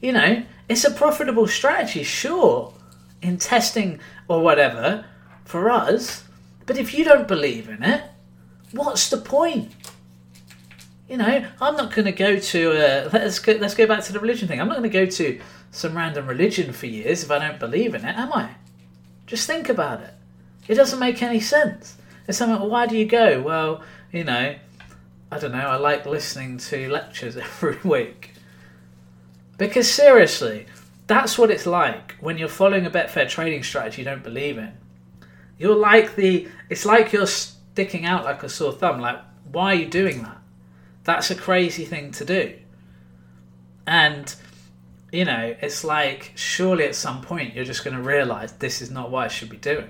You 0.00 0.12
know, 0.12 0.44
it's 0.68 0.84
a 0.84 0.90
profitable 0.90 1.46
strategy, 1.46 2.02
sure, 2.02 2.74
in 3.22 3.38
testing 3.38 4.00
or 4.28 4.42
whatever 4.42 5.06
for 5.44 5.70
us. 5.70 6.25
But 6.66 6.78
if 6.78 6.92
you 6.92 7.04
don't 7.04 7.28
believe 7.28 7.68
in 7.68 7.82
it, 7.82 8.02
what's 8.72 9.08
the 9.08 9.16
point? 9.16 9.72
You 11.08 11.16
know, 11.16 11.46
I'm 11.60 11.76
not 11.76 11.94
going 11.94 12.06
to 12.06 12.12
go 12.12 12.38
to. 12.38 12.72
Uh, 12.72 13.10
let's 13.12 13.38
go. 13.38 13.52
Let's 13.52 13.74
go 13.74 13.86
back 13.86 14.02
to 14.04 14.12
the 14.12 14.18
religion 14.20 14.48
thing. 14.48 14.60
I'm 14.60 14.66
not 14.66 14.78
going 14.78 14.90
to 14.90 14.98
go 15.04 15.06
to 15.06 15.40
some 15.70 15.96
random 15.96 16.26
religion 16.26 16.72
for 16.72 16.86
years 16.86 17.22
if 17.22 17.30
I 17.30 17.38
don't 17.38 17.60
believe 17.60 17.94
in 17.94 18.04
it, 18.04 18.16
am 18.16 18.32
I? 18.32 18.50
Just 19.26 19.46
think 19.46 19.68
about 19.68 20.00
it. 20.00 20.14
It 20.68 20.74
doesn't 20.74 20.98
make 20.98 21.22
any 21.22 21.40
sense. 21.40 21.96
It's 22.26 22.38
something, 22.38 22.58
well, 22.58 22.70
why 22.70 22.86
do 22.86 22.96
you 22.96 23.04
go? 23.04 23.40
Well, 23.40 23.82
you 24.10 24.24
know, 24.24 24.56
I 25.30 25.38
don't 25.38 25.52
know, 25.52 25.58
I 25.58 25.76
like 25.76 26.06
listening 26.06 26.58
to 26.58 26.88
lectures 26.88 27.36
every 27.36 27.78
week. 27.84 28.32
Because 29.58 29.90
seriously, 29.90 30.66
that's 31.06 31.38
what 31.38 31.50
it's 31.50 31.66
like 31.66 32.16
when 32.20 32.38
you're 32.38 32.48
following 32.48 32.86
a 32.86 32.90
Betfair 32.90 33.28
trading 33.28 33.62
strategy 33.62 34.02
you 34.02 34.04
don't 34.04 34.22
believe 34.22 34.58
in. 34.58 34.72
You're 35.58 35.76
like 35.76 36.16
the. 36.16 36.48
It's 36.68 36.84
like 36.84 37.12
you're 37.12 37.26
sticking 37.26 38.04
out 38.04 38.24
like 38.24 38.42
a 38.42 38.48
sore 38.48 38.72
thumb. 38.72 39.00
Like, 39.00 39.20
why 39.50 39.72
are 39.72 39.74
you 39.74 39.86
doing 39.86 40.22
that? 40.22 40.38
That's 41.04 41.30
a 41.30 41.34
crazy 41.34 41.84
thing 41.84 42.10
to 42.12 42.24
do. 42.24 42.54
And, 43.86 44.34
you 45.12 45.24
know, 45.24 45.54
it's 45.60 45.84
like, 45.84 46.32
surely 46.34 46.84
at 46.84 46.96
some 46.96 47.22
point 47.22 47.54
you're 47.54 47.64
just 47.64 47.84
going 47.84 47.96
to 47.96 48.02
realize 48.02 48.52
this 48.54 48.82
is 48.82 48.90
not 48.90 49.10
what 49.10 49.24
I 49.24 49.28
should 49.28 49.48
be 49.48 49.56
doing. 49.56 49.88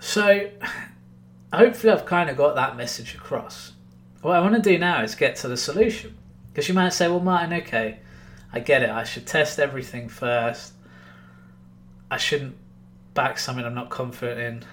So, 0.00 0.50
hopefully, 1.52 1.92
I've 1.92 2.04
kind 2.04 2.28
of 2.28 2.36
got 2.36 2.56
that 2.56 2.76
message 2.76 3.14
across. 3.14 3.72
What 4.20 4.34
I 4.34 4.40
want 4.40 4.54
to 4.56 4.60
do 4.60 4.78
now 4.78 5.02
is 5.02 5.14
get 5.14 5.36
to 5.36 5.48
the 5.48 5.56
solution. 5.56 6.16
Because 6.50 6.68
you 6.68 6.74
might 6.74 6.92
say, 6.92 7.08
well, 7.08 7.20
Martin, 7.20 7.52
okay, 7.52 8.00
I 8.52 8.58
get 8.58 8.82
it. 8.82 8.90
I 8.90 9.04
should 9.04 9.26
test 9.26 9.60
everything 9.60 10.08
first. 10.08 10.72
I 12.10 12.16
shouldn't 12.16 12.56
back 13.14 13.38
something 13.38 13.64
I'm 13.64 13.74
not 13.74 13.90
confident 13.90 14.40
in. 14.40 14.64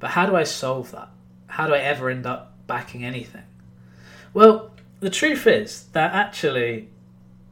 But 0.00 0.10
how 0.10 0.26
do 0.26 0.36
I 0.36 0.44
solve 0.44 0.90
that? 0.92 1.08
How 1.46 1.66
do 1.66 1.74
I 1.74 1.78
ever 1.78 2.10
end 2.10 2.26
up 2.26 2.54
backing 2.66 3.04
anything? 3.04 3.42
Well, 4.34 4.70
the 5.00 5.10
truth 5.10 5.46
is 5.46 5.84
that 5.92 6.12
actually 6.12 6.88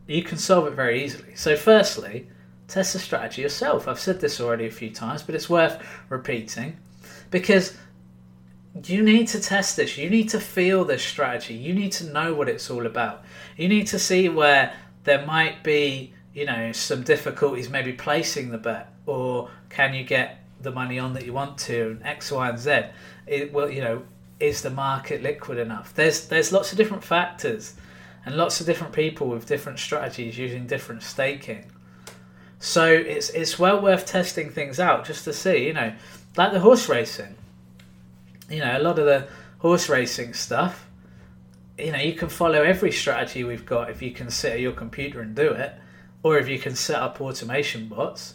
you 0.06 0.22
can 0.22 0.38
solve 0.38 0.66
it 0.66 0.74
very 0.74 1.04
easily. 1.04 1.34
So, 1.34 1.56
firstly, 1.56 2.28
test 2.68 2.92
the 2.92 2.98
strategy 2.98 3.42
yourself. 3.42 3.88
I've 3.88 4.00
said 4.00 4.20
this 4.20 4.40
already 4.40 4.66
a 4.66 4.70
few 4.70 4.90
times, 4.90 5.22
but 5.22 5.34
it's 5.34 5.50
worth 5.50 5.82
repeating 6.08 6.76
because 7.30 7.76
you 8.84 9.02
need 9.02 9.28
to 9.28 9.40
test 9.40 9.76
this. 9.76 9.96
You 9.96 10.10
need 10.10 10.28
to 10.30 10.40
feel 10.40 10.84
this 10.84 11.02
strategy. 11.02 11.54
You 11.54 11.74
need 11.74 11.92
to 11.92 12.12
know 12.12 12.34
what 12.34 12.48
it's 12.48 12.70
all 12.70 12.86
about. 12.86 13.24
You 13.56 13.68
need 13.68 13.86
to 13.88 13.98
see 13.98 14.28
where 14.28 14.74
there 15.04 15.24
might 15.24 15.62
be, 15.62 16.12
you 16.34 16.44
know, 16.44 16.72
some 16.72 17.02
difficulties 17.02 17.70
maybe 17.70 17.92
placing 17.92 18.50
the 18.50 18.58
bet, 18.58 18.92
or 19.06 19.48
can 19.70 19.94
you 19.94 20.04
get 20.04 20.46
the 20.60 20.70
money 20.70 20.98
on 20.98 21.12
that 21.14 21.24
you 21.24 21.32
want 21.32 21.58
to, 21.58 21.90
and 21.90 22.02
X, 22.04 22.32
Y, 22.32 22.48
and 22.48 22.58
Z. 22.58 22.82
It, 23.26 23.52
well, 23.52 23.70
you 23.70 23.80
know, 23.80 24.02
is 24.40 24.62
the 24.62 24.70
market 24.70 25.22
liquid 25.22 25.58
enough? 25.58 25.94
There's 25.94 26.28
there's 26.28 26.52
lots 26.52 26.72
of 26.72 26.78
different 26.78 27.04
factors, 27.04 27.74
and 28.24 28.36
lots 28.36 28.60
of 28.60 28.66
different 28.66 28.92
people 28.92 29.28
with 29.28 29.46
different 29.46 29.78
strategies 29.78 30.38
using 30.38 30.66
different 30.66 31.02
staking. 31.02 31.70
So 32.58 32.86
it's 32.86 33.30
it's 33.30 33.58
well 33.58 33.80
worth 33.80 34.06
testing 34.06 34.50
things 34.50 34.80
out 34.80 35.04
just 35.04 35.24
to 35.24 35.32
see, 35.32 35.66
you 35.66 35.72
know, 35.72 35.92
like 36.36 36.52
the 36.52 36.60
horse 36.60 36.88
racing. 36.88 37.34
You 38.48 38.60
know, 38.60 38.78
a 38.78 38.80
lot 38.80 38.98
of 38.98 39.06
the 39.06 39.28
horse 39.58 39.88
racing 39.88 40.34
stuff. 40.34 40.86
You 41.78 41.92
know, 41.92 41.98
you 41.98 42.14
can 42.14 42.28
follow 42.28 42.62
every 42.62 42.92
strategy 42.92 43.44
we've 43.44 43.66
got 43.66 43.90
if 43.90 44.00
you 44.00 44.10
can 44.10 44.30
sit 44.30 44.52
at 44.52 44.60
your 44.60 44.72
computer 44.72 45.20
and 45.20 45.34
do 45.34 45.52
it, 45.52 45.74
or 46.22 46.38
if 46.38 46.48
you 46.48 46.58
can 46.58 46.74
set 46.74 46.96
up 46.96 47.20
automation 47.20 47.88
bots. 47.88 48.34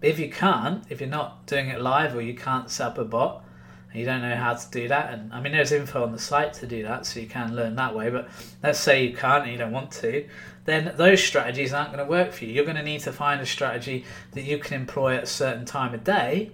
But 0.00 0.08
if 0.08 0.18
you 0.18 0.30
can't, 0.30 0.84
if 0.88 1.00
you're 1.00 1.10
not 1.10 1.46
doing 1.46 1.68
it 1.68 1.80
live 1.80 2.14
or 2.14 2.22
you 2.22 2.34
can't 2.34 2.70
set 2.70 2.88
up 2.88 2.98
a 2.98 3.04
bot, 3.04 3.44
and 3.90 4.00
you 4.00 4.06
don't 4.06 4.22
know 4.22 4.36
how 4.36 4.54
to 4.54 4.70
do 4.70 4.88
that, 4.88 5.12
and 5.12 5.32
I 5.32 5.40
mean, 5.40 5.52
there's 5.52 5.72
info 5.72 6.02
on 6.02 6.12
the 6.12 6.18
site 6.18 6.54
to 6.54 6.66
do 6.66 6.82
that, 6.84 7.06
so 7.06 7.20
you 7.20 7.26
can 7.26 7.54
learn 7.54 7.76
that 7.76 7.94
way. 7.94 8.08
But 8.08 8.28
let's 8.62 8.78
say 8.78 9.04
you 9.04 9.14
can't 9.14 9.44
and 9.44 9.52
you 9.52 9.58
don't 9.58 9.72
want 9.72 9.90
to, 9.92 10.26
then 10.64 10.94
those 10.96 11.22
strategies 11.22 11.72
aren't 11.72 11.92
going 11.92 12.04
to 12.04 12.10
work 12.10 12.32
for 12.32 12.44
you. 12.44 12.52
You're 12.52 12.64
going 12.64 12.76
to 12.76 12.82
need 12.82 13.00
to 13.00 13.12
find 13.12 13.40
a 13.40 13.46
strategy 13.46 14.04
that 14.32 14.42
you 14.42 14.58
can 14.58 14.80
employ 14.80 15.16
at 15.16 15.24
a 15.24 15.26
certain 15.26 15.64
time 15.64 15.92
of 15.92 16.04
day 16.04 16.52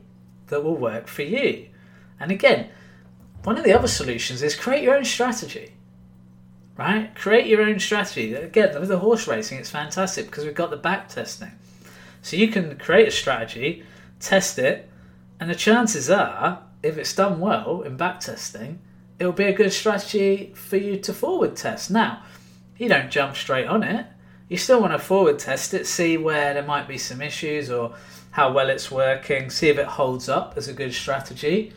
that 0.49 0.65
will 0.65 0.77
work 0.77 1.07
for 1.07 1.23
you. 1.23 1.69
And 2.19 2.31
again, 2.31 2.71
one 3.45 3.59
of 3.59 3.65
the 3.65 3.73
other 3.73 3.89
solutions 3.89 4.43
is 4.43 4.57
create 4.57 4.83
your 4.83 4.97
own 4.97 5.05
strategy. 5.05 5.75
Right? 6.77 7.15
Create 7.15 7.47
your 7.47 7.63
own 7.63 7.79
strategy. 7.79 8.35
Again, 8.35 8.79
with 8.79 8.89
the 8.89 8.99
horse 8.99 9.27
racing, 9.27 9.59
it's 9.59 9.71
fantastic 9.71 10.27
because 10.27 10.45
we've 10.45 10.55
got 10.55 10.71
the 10.71 10.77
back 10.77 11.09
testing. 11.09 11.53
So 12.27 12.35
you 12.35 12.49
can 12.49 12.77
create 12.77 13.07
a 13.07 13.13
strategy, 13.13 13.85
test 14.19 14.59
it, 14.59 14.91
and 15.39 15.49
the 15.49 15.55
chances 15.55 16.11
are, 16.11 16.61
if 16.83 16.99
it's 16.99 17.15
done 17.15 17.39
well 17.39 17.83
in 17.83 17.97
back 17.97 18.19
testing, 18.19 18.81
it'll 19.21 19.31
be 19.31 19.45
a 19.45 19.53
good 19.53 19.73
strategy 19.73 20.53
for 20.57 20.77
you 20.77 20.99
to 20.99 21.13
forward 21.13 21.55
test. 21.55 21.89
Now, 21.89 22.25
you 22.79 22.89
don't 22.89 23.13
jump 23.13 23.37
straight 23.37 23.69
on 23.69 23.85
it. 23.85 24.07
You 24.49 24.57
still 24.57 24.81
want 24.81 24.93
to 24.93 24.99
forward 24.99 25.39
test 25.39 25.73
it, 25.73 25.87
see 25.87 26.17
where 26.17 26.53
there 26.53 26.65
might 26.65 26.89
be 26.89 26.99
some 26.99 27.23
issues 27.23 27.71
or 27.71 27.95
how 28.33 28.53
well 28.53 28.71
it's 28.71 28.91
working, 28.91 29.49
see 29.49 29.69
if 29.69 29.79
it 29.79 29.87
holds 29.87 30.29
up 30.29 30.55
as 30.57 30.67
a 30.67 30.73
good 30.73 30.95
strategy. 30.95 31.75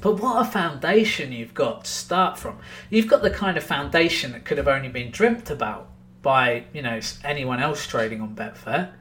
But 0.00 0.20
what 0.20 0.44
a 0.44 0.50
foundation 0.50 1.30
you've 1.30 1.54
got 1.54 1.84
to 1.84 1.90
start 1.92 2.36
from. 2.36 2.58
You've 2.90 3.06
got 3.06 3.22
the 3.22 3.30
kind 3.30 3.56
of 3.56 3.62
foundation 3.62 4.32
that 4.32 4.44
could 4.44 4.58
have 4.58 4.66
only 4.66 4.88
been 4.88 5.12
dreamt 5.12 5.50
about 5.50 5.88
by, 6.20 6.64
you 6.72 6.82
know, 6.82 6.98
anyone 7.22 7.60
else 7.60 7.86
trading 7.86 8.20
on 8.20 8.34
Betfair. 8.34 8.94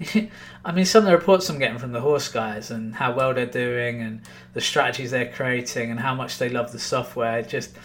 I 0.64 0.72
mean, 0.72 0.84
some 0.84 1.04
of 1.04 1.06
the 1.06 1.16
reports 1.16 1.48
I'm 1.48 1.58
getting 1.58 1.78
from 1.78 1.92
the 1.92 2.00
horse 2.00 2.28
guys 2.28 2.70
and 2.70 2.94
how 2.94 3.14
well 3.14 3.32
they're 3.32 3.46
doing 3.46 4.02
and 4.02 4.20
the 4.52 4.60
strategies 4.60 5.10
they're 5.10 5.32
creating 5.32 5.90
and 5.90 6.00
how 6.00 6.14
much 6.14 6.38
they 6.38 6.48
love 6.48 6.72
the 6.72 6.78
software. 6.78 7.42
Just, 7.42 7.76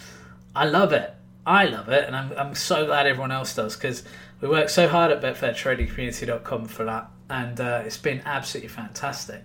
I 0.54 0.66
love 0.66 0.92
it. 0.92 1.14
I 1.44 1.64
love 1.64 1.88
it, 1.88 2.06
and 2.06 2.14
I'm, 2.14 2.32
I'm 2.38 2.54
so 2.54 2.86
glad 2.86 3.06
everyone 3.06 3.32
else 3.32 3.54
does 3.54 3.74
because 3.74 4.04
we 4.40 4.48
work 4.48 4.68
so 4.68 4.88
hard 4.88 5.10
at 5.10 5.20
BetfairTradingCommunity.com 5.20 6.66
for 6.66 6.84
that, 6.84 7.10
and 7.28 7.60
uh, 7.60 7.82
it's 7.84 7.96
been 7.96 8.22
absolutely 8.24 8.68
fantastic. 8.68 9.42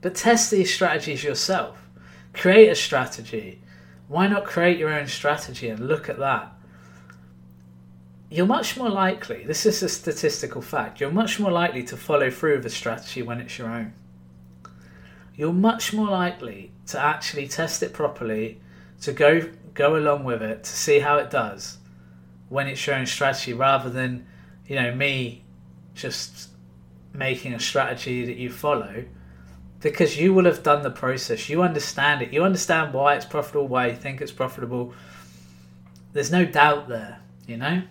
But 0.00 0.16
test 0.16 0.50
these 0.50 0.74
strategies 0.74 1.22
yourself. 1.22 1.88
Create 2.32 2.68
a 2.68 2.74
strategy. 2.74 3.62
Why 4.08 4.26
not 4.26 4.44
create 4.44 4.76
your 4.76 4.92
own 4.92 5.06
strategy 5.06 5.68
and 5.68 5.86
look 5.86 6.08
at 6.08 6.18
that? 6.18 6.52
You're 8.34 8.46
much 8.46 8.76
more 8.76 8.90
likely, 8.90 9.44
this 9.44 9.64
is 9.64 9.80
a 9.84 9.88
statistical 9.88 10.60
fact, 10.60 10.98
you're 10.98 11.12
much 11.12 11.38
more 11.38 11.52
likely 11.52 11.84
to 11.84 11.96
follow 11.96 12.32
through 12.32 12.56
with 12.56 12.66
a 12.66 12.70
strategy 12.70 13.22
when 13.22 13.38
it's 13.38 13.56
your 13.58 13.68
own. 13.68 13.92
You're 15.36 15.52
much 15.52 15.92
more 15.92 16.08
likely 16.08 16.72
to 16.88 16.98
actually 16.98 17.46
test 17.46 17.84
it 17.84 17.92
properly, 17.92 18.60
to 19.02 19.12
go 19.12 19.48
go 19.72 19.94
along 19.94 20.24
with 20.24 20.42
it, 20.42 20.64
to 20.64 20.70
see 20.70 20.98
how 20.98 21.18
it 21.18 21.30
does 21.30 21.78
when 22.48 22.66
it's 22.66 22.84
your 22.84 22.96
own 22.96 23.06
strategy 23.06 23.52
rather 23.52 23.88
than, 23.88 24.26
you 24.66 24.74
know, 24.74 24.92
me 24.92 25.44
just 25.94 26.48
making 27.12 27.54
a 27.54 27.60
strategy 27.60 28.26
that 28.26 28.36
you 28.36 28.50
follow 28.50 29.04
because 29.78 30.18
you 30.18 30.34
will 30.34 30.46
have 30.46 30.64
done 30.64 30.82
the 30.82 30.90
process. 30.90 31.48
You 31.48 31.62
understand 31.62 32.20
it. 32.20 32.32
You 32.32 32.42
understand 32.42 32.94
why 32.94 33.14
it's 33.14 33.26
profitable, 33.26 33.68
why 33.68 33.90
you 33.90 33.94
think 33.94 34.20
it's 34.20 34.32
profitable. 34.32 34.92
There's 36.12 36.32
no 36.32 36.44
doubt 36.44 36.88
there, 36.88 37.20
you 37.46 37.58
know? 37.58 37.84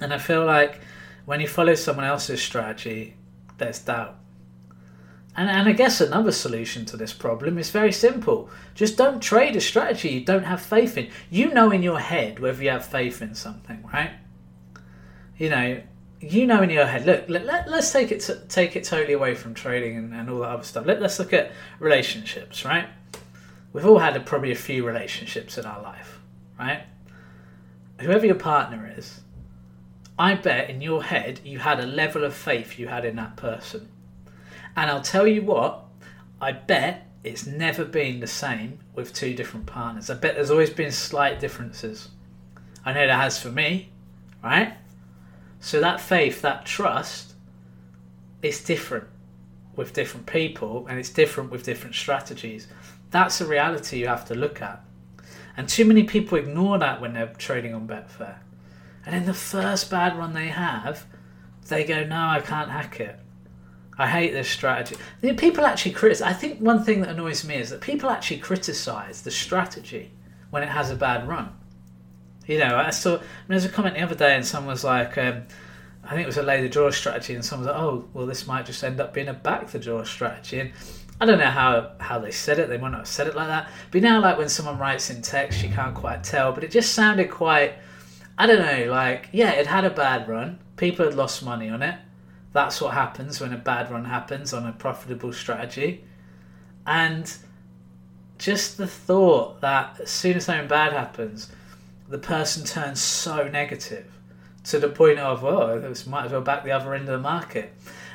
And 0.00 0.12
I 0.12 0.18
feel 0.18 0.44
like 0.44 0.80
when 1.24 1.40
you 1.40 1.48
follow 1.48 1.74
someone 1.74 2.04
else's 2.04 2.42
strategy, 2.42 3.14
there's 3.58 3.78
doubt. 3.80 4.16
And, 5.36 5.50
and 5.50 5.68
I 5.68 5.72
guess 5.72 6.00
another 6.00 6.32
solution 6.32 6.86
to 6.86 6.96
this 6.96 7.12
problem 7.12 7.58
is 7.58 7.70
very 7.70 7.92
simple. 7.92 8.48
Just 8.74 8.96
don't 8.96 9.20
trade 9.20 9.54
a 9.56 9.60
strategy 9.60 10.08
you 10.08 10.24
don't 10.24 10.44
have 10.44 10.62
faith 10.62 10.96
in. 10.96 11.10
You 11.30 11.52
know 11.52 11.70
in 11.70 11.82
your 11.82 11.98
head 11.98 12.38
whether 12.38 12.62
you 12.62 12.70
have 12.70 12.86
faith 12.86 13.20
in 13.20 13.34
something, 13.34 13.84
right? 13.92 14.12
You 15.36 15.50
know, 15.50 15.82
you 16.20 16.46
know 16.46 16.62
in 16.62 16.70
your 16.70 16.86
head. 16.86 17.04
Look, 17.04 17.28
let, 17.28 17.44
let, 17.44 17.68
us 17.68 17.92
take 17.92 18.10
it 18.10 18.20
to, 18.20 18.36
take 18.48 18.76
it 18.76 18.84
totally 18.84 19.12
away 19.12 19.34
from 19.34 19.52
trading 19.52 19.98
and, 19.98 20.14
and 20.14 20.30
all 20.30 20.38
that 20.40 20.48
other 20.48 20.64
stuff. 20.64 20.86
Let, 20.86 21.02
let's 21.02 21.18
look 21.18 21.34
at 21.34 21.52
relationships, 21.80 22.64
right? 22.64 22.86
We've 23.74 23.86
all 23.86 23.98
had 23.98 24.16
a, 24.16 24.20
probably 24.20 24.52
a 24.52 24.56
few 24.56 24.86
relationships 24.86 25.58
in 25.58 25.66
our 25.66 25.82
life, 25.82 26.18
right? 26.58 26.84
Whoever 28.00 28.24
your 28.24 28.36
partner 28.36 28.90
is, 28.96 29.20
I 30.18 30.34
bet 30.34 30.70
in 30.70 30.80
your 30.80 31.02
head 31.04 31.40
you 31.44 31.58
had 31.58 31.78
a 31.78 31.86
level 31.86 32.24
of 32.24 32.34
faith 32.34 32.78
you 32.78 32.88
had 32.88 33.04
in 33.04 33.16
that 33.16 33.36
person. 33.36 33.88
And 34.76 34.90
I'll 34.90 35.02
tell 35.02 35.26
you 35.26 35.42
what, 35.42 35.84
I 36.40 36.52
bet 36.52 37.06
it's 37.24 37.46
never 37.46 37.84
been 37.84 38.20
the 38.20 38.26
same 38.26 38.78
with 38.94 39.12
two 39.12 39.34
different 39.34 39.66
partners. 39.66 40.10
I 40.10 40.14
bet 40.14 40.34
there's 40.34 40.50
always 40.50 40.70
been 40.70 40.92
slight 40.92 41.40
differences. 41.40 42.08
I 42.84 42.92
know 42.92 43.06
there 43.06 43.16
has 43.16 43.38
for 43.38 43.50
me, 43.50 43.90
right? 44.42 44.74
So 45.60 45.80
that 45.80 46.00
faith, 46.00 46.42
that 46.42 46.64
trust, 46.64 47.34
is 48.42 48.62
different 48.62 49.08
with 49.74 49.92
different 49.92 50.26
people 50.26 50.86
and 50.88 50.98
it's 50.98 51.10
different 51.10 51.50
with 51.50 51.64
different 51.64 51.94
strategies. 51.94 52.68
That's 53.10 53.40
a 53.40 53.46
reality 53.46 53.98
you 53.98 54.08
have 54.08 54.26
to 54.26 54.34
look 54.34 54.62
at. 54.62 54.82
And 55.56 55.68
too 55.68 55.84
many 55.84 56.04
people 56.04 56.38
ignore 56.38 56.78
that 56.78 57.00
when 57.00 57.14
they're 57.14 57.32
trading 57.38 57.74
on 57.74 57.86
Betfair. 57.88 58.36
And 59.06 59.14
in 59.14 59.24
the 59.24 59.34
first 59.34 59.90
bad 59.90 60.18
run 60.18 60.34
they 60.34 60.48
have, 60.48 61.06
they 61.68 61.84
go, 61.84 62.04
No, 62.04 62.28
I 62.28 62.40
can't 62.40 62.70
hack 62.70 63.00
it. 63.00 63.18
I 63.98 64.08
hate 64.08 64.32
this 64.32 64.50
strategy. 64.50 64.96
People 65.36 65.64
actually 65.64 65.92
criticize. 65.92 66.28
I 66.28 66.34
think 66.34 66.58
one 66.58 66.84
thing 66.84 67.00
that 67.00 67.10
annoys 67.10 67.44
me 67.44 67.54
is 67.54 67.70
that 67.70 67.80
people 67.80 68.10
actually 68.10 68.38
criticize 68.38 69.22
the 69.22 69.30
strategy 69.30 70.10
when 70.50 70.62
it 70.62 70.68
has 70.68 70.90
a 70.90 70.96
bad 70.96 71.26
run. 71.26 71.48
You 72.46 72.58
know, 72.58 72.76
I 72.76 72.90
saw. 72.90 73.14
I 73.14 73.18
mean, 73.18 73.28
there 73.48 73.56
was 73.56 73.64
a 73.64 73.70
comment 73.70 73.94
the 73.96 74.02
other 74.02 74.14
day, 74.14 74.36
and 74.36 74.46
someone 74.46 74.72
was 74.72 74.84
like, 74.84 75.16
um, 75.16 75.42
I 76.04 76.10
think 76.10 76.22
it 76.22 76.26
was 76.26 76.36
a 76.36 76.42
lay 76.42 76.60
the 76.60 76.68
draw 76.68 76.90
strategy, 76.90 77.34
and 77.34 77.44
someone 77.44 77.66
was 77.66 77.74
like, 77.74 77.82
oh, 77.82 78.04
well, 78.12 78.26
this 78.26 78.46
might 78.46 78.66
just 78.66 78.84
end 78.84 79.00
up 79.00 79.14
being 79.14 79.28
a 79.28 79.34
back 79.34 79.68
the 79.68 79.78
draw 79.78 80.04
strategy. 80.04 80.60
And 80.60 80.72
I 81.20 81.26
don't 81.26 81.38
know 81.38 81.46
how 81.46 81.92
how 81.98 82.18
they 82.18 82.30
said 82.30 82.58
it. 82.58 82.68
They 82.68 82.76
might 82.76 82.90
not 82.90 82.98
have 82.98 83.08
said 83.08 83.26
it 83.26 83.34
like 83.34 83.48
that. 83.48 83.70
But 83.90 84.02
now, 84.02 84.20
like 84.20 84.36
when 84.36 84.48
someone 84.48 84.78
writes 84.78 85.08
in 85.08 85.22
text, 85.22 85.62
you 85.62 85.70
can't 85.70 85.94
quite 85.94 86.22
tell. 86.22 86.52
But 86.52 86.64
it 86.64 86.70
just 86.70 86.92
sounded 86.92 87.30
quite. 87.30 87.74
I 88.38 88.46
don't 88.46 88.60
know. 88.60 88.90
Like, 88.90 89.28
yeah, 89.32 89.52
it 89.52 89.66
had 89.66 89.84
a 89.84 89.90
bad 89.90 90.28
run. 90.28 90.58
People 90.76 91.04
had 91.04 91.14
lost 91.14 91.42
money 91.42 91.68
on 91.68 91.82
it. 91.82 91.98
That's 92.52 92.80
what 92.80 92.94
happens 92.94 93.40
when 93.40 93.52
a 93.52 93.58
bad 93.58 93.90
run 93.90 94.04
happens 94.04 94.52
on 94.52 94.66
a 94.66 94.72
profitable 94.72 95.32
strategy. 95.32 96.04
And 96.86 97.32
just 98.38 98.76
the 98.76 98.86
thought 98.86 99.60
that 99.60 100.00
as 100.00 100.10
soon 100.10 100.36
as 100.36 100.44
something 100.44 100.68
bad 100.68 100.92
happens, 100.92 101.50
the 102.08 102.18
person 102.18 102.64
turns 102.64 103.00
so 103.00 103.48
negative 103.48 104.06
to 104.64 104.78
the 104.78 104.88
point 104.88 105.18
of, 105.18 105.42
well, 105.42 105.80
this 105.80 106.06
might 106.06 106.26
as 106.26 106.32
well 106.32 106.40
back 106.40 106.64
the 106.64 106.72
other 106.72 106.94
end 106.94 107.08
of 107.08 107.12
the 107.12 107.18
market. 107.18 107.72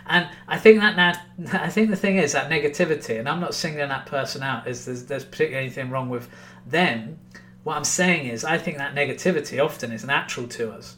And 0.07 0.27
I 0.47 0.57
think 0.57 0.79
that 0.79 0.95
now, 0.95 1.13
I 1.59 1.69
think 1.69 1.89
the 1.89 1.95
thing 1.95 2.17
is 2.17 2.33
that 2.33 2.49
negativity, 2.49 3.19
and 3.19 3.27
I'm 3.27 3.39
not 3.39 3.53
singling 3.53 3.89
that 3.89 4.05
person 4.05 4.43
out. 4.43 4.67
Is 4.67 4.85
there's, 4.85 5.05
there's 5.05 5.25
particularly 5.25 5.65
anything 5.67 5.89
wrong 5.89 6.09
with 6.09 6.29
them? 6.65 7.19
What 7.63 7.77
I'm 7.77 7.83
saying 7.83 8.27
is, 8.27 8.43
I 8.43 8.57
think 8.57 8.77
that 8.77 8.95
negativity 8.95 9.63
often 9.63 9.91
is 9.91 10.03
natural 10.03 10.47
to 10.47 10.71
us. 10.71 10.95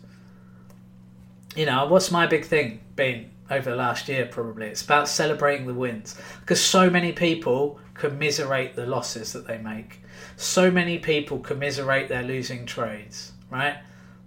You 1.55 1.65
know, 1.65 1.85
what's 1.85 2.09
my 2.09 2.25
big 2.25 2.45
thing 2.45 2.79
been 2.95 3.29
over 3.51 3.69
the 3.69 3.75
last 3.75 4.07
year? 4.07 4.25
Probably 4.25 4.67
it's 4.67 4.81
about 4.81 5.07
celebrating 5.07 5.67
the 5.67 5.73
wins 5.73 6.19
because 6.39 6.63
so 6.63 6.89
many 6.89 7.11
people 7.11 7.79
commiserate 7.93 8.75
the 8.75 8.85
losses 8.85 9.33
that 9.33 9.45
they 9.45 9.57
make. 9.57 10.01
So 10.37 10.71
many 10.71 10.97
people 10.99 11.39
commiserate 11.39 12.07
their 12.07 12.23
losing 12.23 12.65
trades, 12.65 13.33
right? 13.51 13.77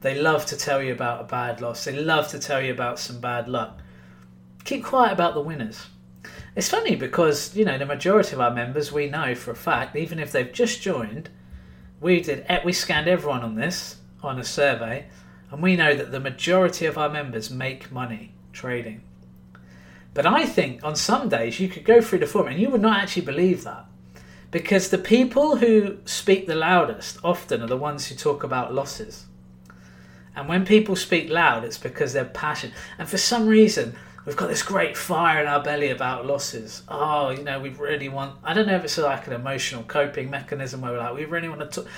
They 0.02 0.14
love 0.20 0.46
to 0.46 0.56
tell 0.56 0.82
you 0.82 0.92
about 0.92 1.22
a 1.22 1.24
bad 1.24 1.60
loss. 1.60 1.84
They 1.84 1.96
love 1.96 2.28
to 2.28 2.38
tell 2.38 2.60
you 2.60 2.72
about 2.72 2.98
some 2.98 3.20
bad 3.20 3.48
luck. 3.48 3.80
Keep 4.64 4.84
quiet 4.84 5.12
about 5.12 5.34
the 5.34 5.40
winners. 5.40 5.86
It's 6.54 6.68
funny 6.68 6.96
because, 6.96 7.56
you 7.56 7.64
know, 7.64 7.78
the 7.78 7.86
majority 7.86 8.34
of 8.34 8.40
our 8.40 8.52
members 8.52 8.92
we 8.92 9.08
know 9.08 9.34
for 9.34 9.50
a 9.50 9.56
fact, 9.56 9.96
even 9.96 10.18
if 10.18 10.32
they've 10.32 10.52
just 10.52 10.82
joined, 10.82 11.30
we 12.00 12.20
did 12.20 12.44
eh, 12.48 12.60
we 12.64 12.72
scanned 12.72 13.08
everyone 13.08 13.42
on 13.42 13.54
this 13.54 13.96
on 14.22 14.38
a 14.38 14.44
survey 14.44 15.06
and 15.50 15.62
we 15.62 15.76
know 15.76 15.94
that 15.94 16.12
the 16.12 16.20
majority 16.20 16.86
of 16.86 16.98
our 16.98 17.08
members 17.08 17.50
make 17.50 17.92
money 17.92 18.32
trading. 18.52 19.02
But 20.14 20.26
I 20.26 20.46
think 20.46 20.82
on 20.82 20.96
some 20.96 21.28
days 21.28 21.60
you 21.60 21.68
could 21.68 21.84
go 21.84 22.00
through 22.00 22.20
the 22.20 22.26
forum 22.26 22.48
and 22.48 22.60
you 22.60 22.70
would 22.70 22.80
not 22.80 23.02
actually 23.02 23.26
believe 23.26 23.64
that. 23.64 23.84
Because 24.50 24.88
the 24.88 24.98
people 24.98 25.56
who 25.56 25.98
speak 26.04 26.46
the 26.46 26.54
loudest 26.54 27.18
often 27.22 27.62
are 27.62 27.66
the 27.66 27.76
ones 27.76 28.06
who 28.06 28.14
talk 28.14 28.42
about 28.42 28.74
losses. 28.74 29.26
And 30.34 30.48
when 30.48 30.64
people 30.64 30.96
speak 30.96 31.30
loud, 31.30 31.64
it's 31.64 31.78
because 31.78 32.12
they're 32.12 32.24
passionate. 32.24 32.76
And 32.98 33.08
for 33.08 33.18
some 33.18 33.46
reason, 33.46 33.94
we've 34.26 34.36
got 34.36 34.48
this 34.48 34.62
great 34.62 34.96
fire 34.96 35.40
in 35.40 35.46
our 35.46 35.62
belly 35.62 35.88
about 35.88 36.26
losses. 36.26 36.82
Oh, 36.88 37.30
you 37.30 37.42
know, 37.42 37.58
we 37.60 37.70
really 37.70 38.08
want. 38.08 38.36
I 38.44 38.52
don't 38.52 38.66
know 38.66 38.76
if 38.76 38.84
it's 38.84 38.98
like 38.98 39.26
an 39.26 39.32
emotional 39.32 39.84
coping 39.84 40.28
mechanism 40.28 40.82
where 40.82 40.92
we're 40.92 40.98
like, 40.98 41.14
we 41.14 41.24
really 41.24 41.48
want 41.48 41.60
to 41.60 41.66
talk. 41.82 41.90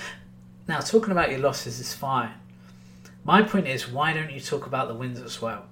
Now, 0.67 0.79
talking 0.79 1.11
about 1.11 1.31
your 1.31 1.39
losses 1.39 1.79
is 1.79 1.93
fine. 1.93 2.31
My 3.25 3.41
point 3.41 3.67
is, 3.67 3.91
why 3.91 4.13
don't 4.13 4.31
you 4.31 4.39
talk 4.39 4.65
about 4.65 4.87
the 4.87 4.95
wins 4.95 5.19
as 5.19 5.41
well? 5.41 5.65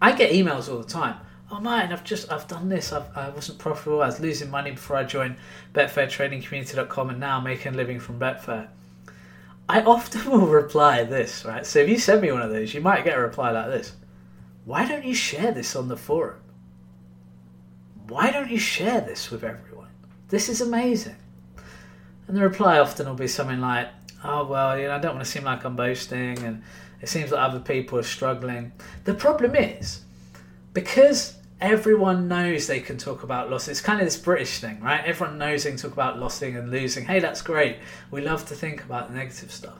I 0.00 0.12
get 0.12 0.30
emails 0.30 0.70
all 0.70 0.78
the 0.78 0.88
time 0.88 1.16
oh 1.50 1.60
man, 1.60 1.92
I've 1.92 2.04
just 2.04 2.30
I've 2.30 2.48
done 2.48 2.68
this. 2.68 2.92
I've, 2.92 3.16
I 3.16 3.28
wasn't 3.30 3.58
profitable. 3.58 4.02
I 4.02 4.06
was 4.06 4.20
losing 4.20 4.50
money 4.50 4.72
before 4.72 4.96
I 4.96 5.04
joined 5.04 5.36
BetfairTradingCommunity.com, 5.74 7.10
and 7.10 7.20
now 7.20 7.40
making 7.40 7.74
a 7.74 7.76
living 7.76 8.00
from 8.00 8.18
Betfair. 8.18 8.68
I 9.68 9.82
often 9.82 10.30
will 10.30 10.46
reply 10.46 11.04
this, 11.04 11.44
right? 11.44 11.66
So 11.66 11.80
if 11.80 11.88
you 11.88 11.98
send 11.98 12.22
me 12.22 12.32
one 12.32 12.42
of 12.42 12.50
those, 12.50 12.74
you 12.74 12.80
might 12.80 13.04
get 13.04 13.18
a 13.18 13.20
reply 13.20 13.50
like 13.50 13.66
this: 13.66 13.92
Why 14.66 14.84
don't 14.84 15.04
you 15.04 15.14
share 15.14 15.52
this 15.52 15.76
on 15.76 15.86
the 15.86 15.96
forum? 15.96 16.40
Why 18.08 18.32
don't 18.32 18.50
you 18.50 18.58
share 18.58 19.00
this 19.00 19.30
with 19.30 19.44
everyone? 19.44 19.90
This 20.28 20.48
is 20.48 20.60
amazing. 20.60 21.14
And 22.26 22.36
the 22.36 22.42
reply 22.42 22.80
often 22.80 23.06
will 23.06 23.14
be 23.14 23.28
something 23.28 23.60
like, 23.60 23.88
"Oh 24.24 24.44
well, 24.44 24.76
you 24.76 24.88
know, 24.88 24.96
I 24.96 24.98
don't 24.98 25.14
want 25.14 25.24
to 25.24 25.30
seem 25.30 25.44
like 25.44 25.64
I'm 25.64 25.76
boasting, 25.76 26.40
and 26.40 26.64
it 27.00 27.08
seems 27.08 27.30
like 27.30 27.40
other 27.40 27.60
people 27.60 27.96
are 27.96 28.02
struggling." 28.02 28.72
The 29.04 29.14
problem 29.14 29.54
is 29.54 30.00
because 30.72 31.34
everyone 31.60 32.26
knows 32.26 32.66
they 32.66 32.80
can 32.80 32.98
talk 32.98 33.22
about 33.22 33.48
loss. 33.48 33.68
It's 33.68 33.80
kind 33.80 34.00
of 34.00 34.06
this 34.08 34.16
British 34.16 34.58
thing, 34.58 34.80
right? 34.80 35.04
Everyone 35.04 35.38
knows 35.38 35.62
they 35.62 35.70
can 35.70 35.78
talk 35.78 35.92
about 35.92 36.18
losing 36.18 36.56
and 36.56 36.72
losing. 36.72 37.04
Hey, 37.04 37.20
that's 37.20 37.40
great. 37.40 37.76
We 38.10 38.20
love 38.20 38.44
to 38.46 38.56
think 38.56 38.82
about 38.82 39.10
the 39.10 39.14
negative 39.14 39.52
stuff. 39.52 39.78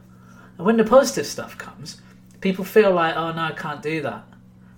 And 0.58 0.64
when 0.64 0.76
the 0.76 0.84
positive 0.84 1.26
stuff 1.26 1.58
comes, 1.58 2.00
people 2.40 2.64
feel 2.64 2.92
like, 2.92 3.16
oh 3.16 3.32
no, 3.32 3.42
I 3.42 3.52
can't 3.52 3.82
do 3.82 4.00
that. 4.02 4.24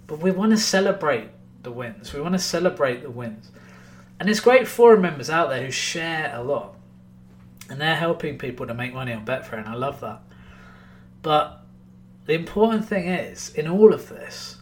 But 0.09 0.19
we 0.19 0.33
want 0.33 0.51
to 0.51 0.57
celebrate 0.57 1.31
the 1.63 1.71
wins. 1.71 2.13
We 2.13 2.21
want 2.21 2.35
to 2.35 2.41
celebrate 2.41 3.03
the 3.03 3.11
wins. 3.11 3.53
And 4.19 4.27
there's 4.27 4.41
great 4.41 4.67
forum 4.67 5.03
members 5.03 5.31
out 5.31 5.51
there 5.51 5.65
who 5.65 5.71
share 5.71 6.33
a 6.35 6.43
lot. 6.43 6.75
And 7.71 7.81
they're 7.81 7.95
helping 7.95 8.39
people 8.39 8.67
to 8.67 8.75
make 8.75 8.93
money 8.93 9.13
on 9.13 9.25
Betfair, 9.25 9.59
and 9.59 9.69
I 9.69 9.75
love 9.75 10.01
that. 10.01 10.23
But 11.23 11.61
the 12.25 12.33
important 12.33 12.89
thing 12.89 13.07
is, 13.07 13.51
in 13.51 13.69
all 13.69 13.93
of 13.93 14.09
this, 14.09 14.57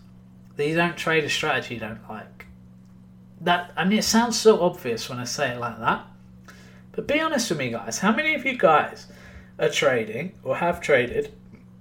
that 0.56 0.66
you 0.66 0.74
don't 0.74 0.96
trade 0.96 1.24
a 1.24 1.30
strategy 1.30 1.74
you 1.74 1.80
don't 1.80 2.06
like. 2.08 2.46
That 3.40 3.72
I 3.76 3.84
mean, 3.84 3.98
it 3.98 4.04
sounds 4.04 4.38
so 4.38 4.60
obvious 4.62 5.08
when 5.08 5.18
I 5.18 5.24
say 5.24 5.52
it 5.52 5.60
like 5.60 5.78
that, 5.78 6.06
but 6.92 7.06
be 7.06 7.20
honest 7.20 7.50
with 7.50 7.58
me, 7.58 7.70
guys. 7.70 7.98
How 7.98 8.12
many 8.12 8.34
of 8.34 8.44
you 8.44 8.56
guys 8.56 9.06
are 9.58 9.68
trading 9.68 10.32
or 10.42 10.56
have 10.56 10.80
traded 10.80 11.32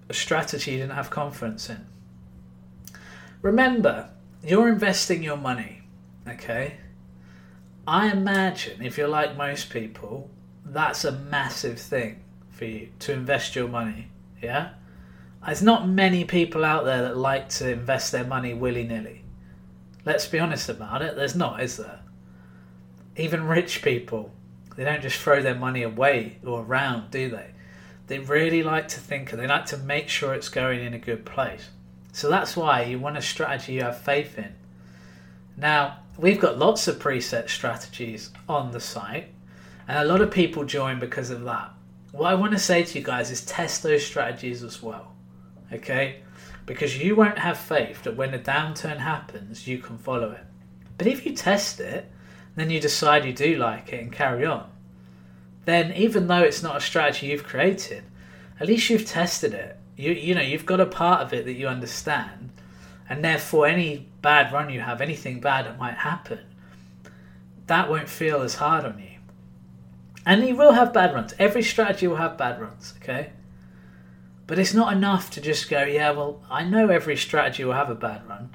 a 0.09 0.13
strategy 0.13 0.71
you 0.71 0.77
didn't 0.77 0.93
have 0.93 1.09
confidence 1.09 1.69
in? 1.69 1.85
Remember, 3.41 4.09
you're 4.43 4.69
investing 4.69 5.23
your 5.23 5.37
money, 5.37 5.81
okay? 6.27 6.77
I 7.87 8.11
imagine 8.11 8.81
if 8.83 8.97
you're 8.97 9.07
like 9.07 9.37
most 9.37 9.69
people, 9.69 10.29
that's 10.65 11.05
a 11.05 11.11
massive 11.11 11.79
thing 11.79 12.21
for 12.49 12.65
you 12.65 12.89
to 12.99 13.13
invest 13.13 13.55
your 13.55 13.67
money, 13.67 14.09
yeah? 14.41 14.69
There's 15.45 15.61
not 15.61 15.87
many 15.87 16.25
people 16.25 16.65
out 16.65 16.85
there 16.85 17.03
that 17.03 17.17
like 17.17 17.49
to 17.49 17.71
invest 17.71 18.11
their 18.11 18.23
money 18.23 18.53
willy 18.53 18.83
nilly. 18.83 19.23
Let's 20.03 20.27
be 20.27 20.39
honest 20.39 20.69
about 20.69 21.01
it, 21.01 21.15
there's 21.15 21.35
not, 21.35 21.61
is 21.61 21.77
there? 21.77 21.99
Even 23.17 23.45
rich 23.45 23.83
people, 23.83 24.31
they 24.75 24.83
don't 24.83 25.01
just 25.01 25.19
throw 25.19 25.41
their 25.41 25.55
money 25.55 25.83
away 25.83 26.39
or 26.43 26.61
around, 26.61 27.11
do 27.11 27.29
they? 27.29 27.51
They 28.07 28.19
really 28.19 28.63
like 28.63 28.87
to 28.89 28.99
think 28.99 29.31
and 29.31 29.41
they 29.41 29.47
like 29.47 29.65
to 29.67 29.77
make 29.77 30.09
sure 30.09 30.33
it's 30.33 30.49
going 30.49 30.83
in 30.83 30.93
a 30.93 30.99
good 30.99 31.25
place. 31.25 31.69
So 32.15 32.29
that's 32.29 32.55
why 32.55 32.83
you 32.83 32.99
want 32.99 33.17
a 33.17 33.21
strategy 33.21 33.73
you 33.73 33.81
have 33.81 33.97
faith 33.97 34.37
in. 34.37 34.53
Now, 35.57 35.99
we've 36.17 36.39
got 36.39 36.57
lots 36.57 36.87
of 36.87 36.99
preset 36.99 37.49
strategies 37.49 38.31
on 38.47 38.71
the 38.71 38.79
site, 38.79 39.27
and 39.87 39.99
a 39.99 40.11
lot 40.11 40.21
of 40.21 40.31
people 40.31 40.63
join 40.63 40.99
because 40.99 41.29
of 41.29 41.43
that. 41.43 41.71
What 42.11 42.31
I 42.31 42.35
want 42.35 42.53
to 42.53 42.59
say 42.59 42.83
to 42.83 42.99
you 42.99 43.03
guys 43.03 43.31
is 43.31 43.45
test 43.45 43.83
those 43.83 44.05
strategies 44.05 44.63
as 44.63 44.81
well 44.81 45.15
okay? 45.71 46.21
Because 46.65 46.97
you 46.97 47.15
won't 47.15 47.39
have 47.39 47.57
faith 47.57 48.03
that 48.03 48.15
when 48.15 48.33
a 48.33 48.39
downturn 48.39 48.97
happens, 48.97 49.67
you 49.67 49.77
can 49.77 49.97
follow 49.97 50.31
it. 50.31 50.43
But 50.97 51.07
if 51.07 51.25
you 51.25 51.35
test 51.35 51.79
it, 51.79 52.11
then 52.55 52.69
you 52.69 52.79
decide 52.79 53.25
you 53.25 53.33
do 53.33 53.57
like 53.57 53.91
it 53.93 54.01
and 54.01 54.11
carry 54.11 54.45
on, 54.45 54.69
then 55.65 55.91
even 55.93 56.27
though 56.27 56.41
it's 56.41 56.63
not 56.63 56.77
a 56.77 56.81
strategy 56.81 57.27
you've 57.27 57.43
created, 57.43 58.03
at 58.59 58.67
least 58.67 58.89
you've 58.89 59.05
tested 59.05 59.53
it. 59.53 59.77
You 59.95 60.11
you 60.11 60.35
know 60.35 60.41
you've 60.41 60.65
got 60.65 60.79
a 60.79 60.85
part 60.85 61.21
of 61.21 61.33
it 61.33 61.45
that 61.45 61.53
you 61.53 61.67
understand, 61.67 62.51
and 63.09 63.23
therefore 63.23 63.67
any 63.67 64.07
bad 64.21 64.51
run 64.51 64.69
you 64.69 64.81
have, 64.81 65.01
anything 65.01 65.39
bad 65.39 65.65
that 65.65 65.77
might 65.77 65.95
happen, 65.95 66.39
that 67.67 67.89
won't 67.89 68.09
feel 68.09 68.41
as 68.41 68.55
hard 68.55 68.85
on 68.85 68.99
you. 68.99 69.19
And 70.25 70.45
you 70.47 70.55
will 70.55 70.73
have 70.73 70.93
bad 70.93 71.13
runs. 71.13 71.33
Every 71.37 71.61
strategy 71.61 72.07
will 72.07 72.15
have 72.15 72.37
bad 72.37 72.59
runs. 72.59 72.95
Okay. 72.97 73.31
But 74.47 74.59
it's 74.59 74.73
not 74.73 74.93
enough 74.93 75.31
to 75.31 75.41
just 75.41 75.69
go, 75.69 75.83
yeah, 75.83 76.11
well, 76.11 76.43
I 76.49 76.63
know 76.63 76.89
every 76.89 77.17
strategy 77.17 77.63
will 77.63 77.73
have 77.73 77.89
a 77.89 77.95
bad 77.95 78.27
run. 78.27 78.53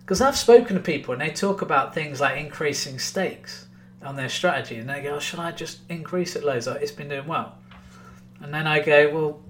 Because 0.00 0.20
I've 0.20 0.36
spoken 0.36 0.74
to 0.76 0.82
people 0.82 1.12
and 1.12 1.20
they 1.20 1.30
talk 1.30 1.62
about 1.62 1.94
things 1.94 2.20
like 2.20 2.38
increasing 2.38 2.98
stakes 2.98 3.66
on 4.02 4.16
their 4.16 4.28
strategy 4.28 4.76
and 4.76 4.88
they 4.88 5.02
go, 5.02 5.16
oh, 5.16 5.18
should 5.20 5.38
I 5.38 5.52
just 5.52 5.80
increase 5.88 6.34
it 6.34 6.44
loads? 6.44 6.66
It's 6.66 6.92
been 6.92 7.08
doing 7.08 7.26
well. 7.26 7.58
And 8.40 8.52
then 8.52 8.66
I 8.66 8.80
go, 8.80 9.10
well, 9.12 9.40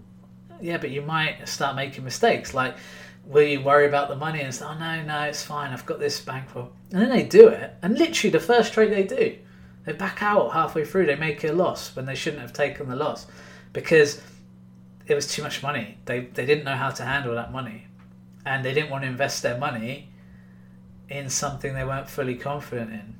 yeah, 0.60 0.78
but 0.78 0.90
you 0.90 1.02
might 1.02 1.46
start 1.48 1.76
making 1.76 2.04
mistakes. 2.04 2.54
Like, 2.54 2.76
will 3.24 3.42
you 3.42 3.60
worry 3.60 3.86
about 3.86 4.08
the 4.08 4.16
money 4.16 4.40
and 4.40 4.54
say, 4.54 4.64
oh, 4.64 4.78
no, 4.78 5.02
no, 5.02 5.22
it's 5.22 5.42
fine. 5.42 5.72
I've 5.72 5.86
got 5.86 5.98
this 6.00 6.20
bankroll. 6.20 6.72
And 6.92 7.02
then 7.02 7.10
they 7.10 7.22
do 7.22 7.48
it. 7.48 7.74
And 7.82 7.98
literally, 7.98 8.30
the 8.30 8.40
first 8.40 8.72
trade 8.72 8.92
they 8.92 9.04
do, 9.04 9.36
they 9.84 9.92
back 9.92 10.22
out 10.22 10.52
halfway 10.52 10.84
through. 10.84 11.06
They 11.06 11.16
make 11.16 11.44
a 11.44 11.52
loss 11.52 11.94
when 11.94 12.06
they 12.06 12.14
shouldn't 12.14 12.42
have 12.42 12.52
taken 12.52 12.88
the 12.88 12.96
loss 12.96 13.26
because 13.72 14.20
it 15.06 15.14
was 15.14 15.26
too 15.26 15.42
much 15.42 15.62
money. 15.62 15.96
They 16.04 16.20
they 16.20 16.44
didn't 16.44 16.64
know 16.64 16.76
how 16.76 16.90
to 16.90 17.02
handle 17.04 17.34
that 17.34 17.52
money, 17.52 17.86
and 18.44 18.64
they 18.64 18.74
didn't 18.74 18.90
want 18.90 19.04
to 19.04 19.08
invest 19.08 19.42
their 19.42 19.56
money 19.56 20.10
in 21.08 21.30
something 21.30 21.74
they 21.74 21.84
weren't 21.84 22.08
fully 22.08 22.34
confident 22.34 22.90
in. 22.90 23.14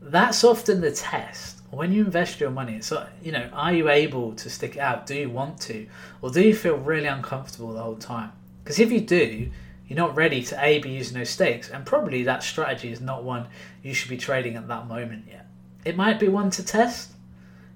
That's 0.00 0.44
often 0.44 0.80
the 0.80 0.92
test. 0.92 1.59
When 1.70 1.92
you 1.92 2.04
invest 2.04 2.40
your 2.40 2.50
money, 2.50 2.76
it's 2.76 2.92
you 3.22 3.32
know, 3.32 3.48
are 3.52 3.72
you 3.72 3.88
able 3.88 4.34
to 4.34 4.50
stick 4.50 4.76
it 4.76 4.80
out? 4.80 5.06
Do 5.06 5.14
you 5.14 5.30
want 5.30 5.60
to, 5.62 5.86
or 6.20 6.30
do 6.30 6.42
you 6.42 6.54
feel 6.54 6.76
really 6.76 7.06
uncomfortable 7.06 7.72
the 7.72 7.82
whole 7.82 7.96
time? 7.96 8.32
Because 8.64 8.80
if 8.80 8.90
you 8.90 9.00
do, 9.00 9.50
you're 9.86 9.96
not 9.96 10.16
ready 10.16 10.42
to 10.42 10.64
a 10.64 10.80
be 10.80 10.90
using 10.90 11.16
those 11.16 11.30
stakes, 11.30 11.70
and 11.70 11.86
probably 11.86 12.24
that 12.24 12.42
strategy 12.42 12.90
is 12.90 13.00
not 13.00 13.22
one 13.22 13.46
you 13.82 13.94
should 13.94 14.10
be 14.10 14.16
trading 14.16 14.56
at 14.56 14.68
that 14.68 14.88
moment 14.88 15.26
yet. 15.28 15.46
It 15.84 15.96
might 15.96 16.18
be 16.18 16.28
one 16.28 16.50
to 16.50 16.64
test. 16.64 17.12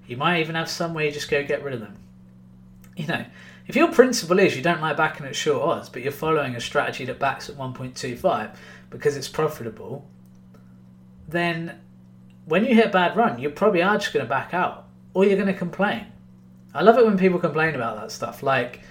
You 0.07 0.17
might 0.17 0.41
even 0.41 0.55
have 0.55 0.69
some 0.69 0.93
where 0.93 1.05
you 1.05 1.11
just 1.11 1.29
go 1.29 1.43
get 1.43 1.63
rid 1.63 1.73
of 1.73 1.79
them 1.79 1.97
you 2.95 3.07
know, 3.07 3.25
if 3.67 3.75
your 3.75 3.91
principle 3.91 4.39
is 4.39 4.55
you 4.55 4.61
don't 4.61 4.81
like 4.81 4.97
backing 4.97 5.25
at 5.25 5.35
short 5.35 5.61
odds, 5.61 5.89
but 5.89 6.01
you're 6.01 6.11
following 6.11 6.55
a 6.55 6.61
strategy 6.61 7.05
that 7.05 7.19
backs 7.19 7.49
at 7.49 7.55
1.25 7.55 8.55
because 8.89 9.17
it's 9.17 9.27
profitable, 9.27 10.07
then 11.27 11.79
when 12.45 12.65
you 12.65 12.75
hit 12.75 12.87
a 12.87 12.89
bad 12.89 13.15
run, 13.15 13.39
you 13.39 13.49
probably 13.49 13.81
are 13.81 13.97
just 13.97 14.13
going 14.13 14.25
to 14.25 14.29
back 14.29 14.53
out 14.53 14.87
or 15.13 15.25
you're 15.25 15.35
going 15.35 15.47
to 15.47 15.53
complain. 15.53 16.07
I 16.73 16.81
love 16.81 16.97
it 16.97 17.05
when 17.05 17.17
people 17.17 17.39
complain 17.39 17.75
about 17.75 17.95
that 17.97 18.11
stuff. 18.11 18.43
Like, 18.43 18.81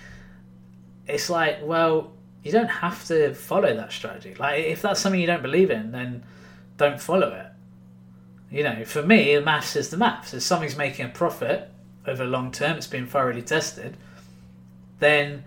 it's 1.06 1.28
like, 1.28 1.58
well, 1.62 2.12
you 2.42 2.50
don't 2.52 2.68
have 2.68 3.04
to 3.06 3.34
follow 3.34 3.74
that 3.74 3.92
strategy. 3.92 4.34
Like, 4.34 4.64
if 4.64 4.82
that's 4.82 5.00
something 5.00 5.20
you 5.20 5.26
don't 5.26 5.42
believe 5.42 5.70
in, 5.70 5.92
then 5.92 6.24
don't 6.76 7.00
follow 7.00 7.28
it. 7.28 7.46
You 8.54 8.62
know, 8.62 8.84
for 8.84 9.02
me, 9.02 9.34
the 9.34 9.42
maths 9.42 9.76
is 9.76 9.90
the 9.90 9.96
maths. 9.96 10.34
If 10.34 10.42
something's 10.42 10.76
making 10.76 11.06
a 11.06 11.08
profit 11.08 11.70
over 12.06 12.24
long 12.24 12.52
term, 12.52 12.76
it's 12.76 12.86
been 12.86 13.06
thoroughly 13.06 13.42
tested 13.42 13.96
then 14.98 15.44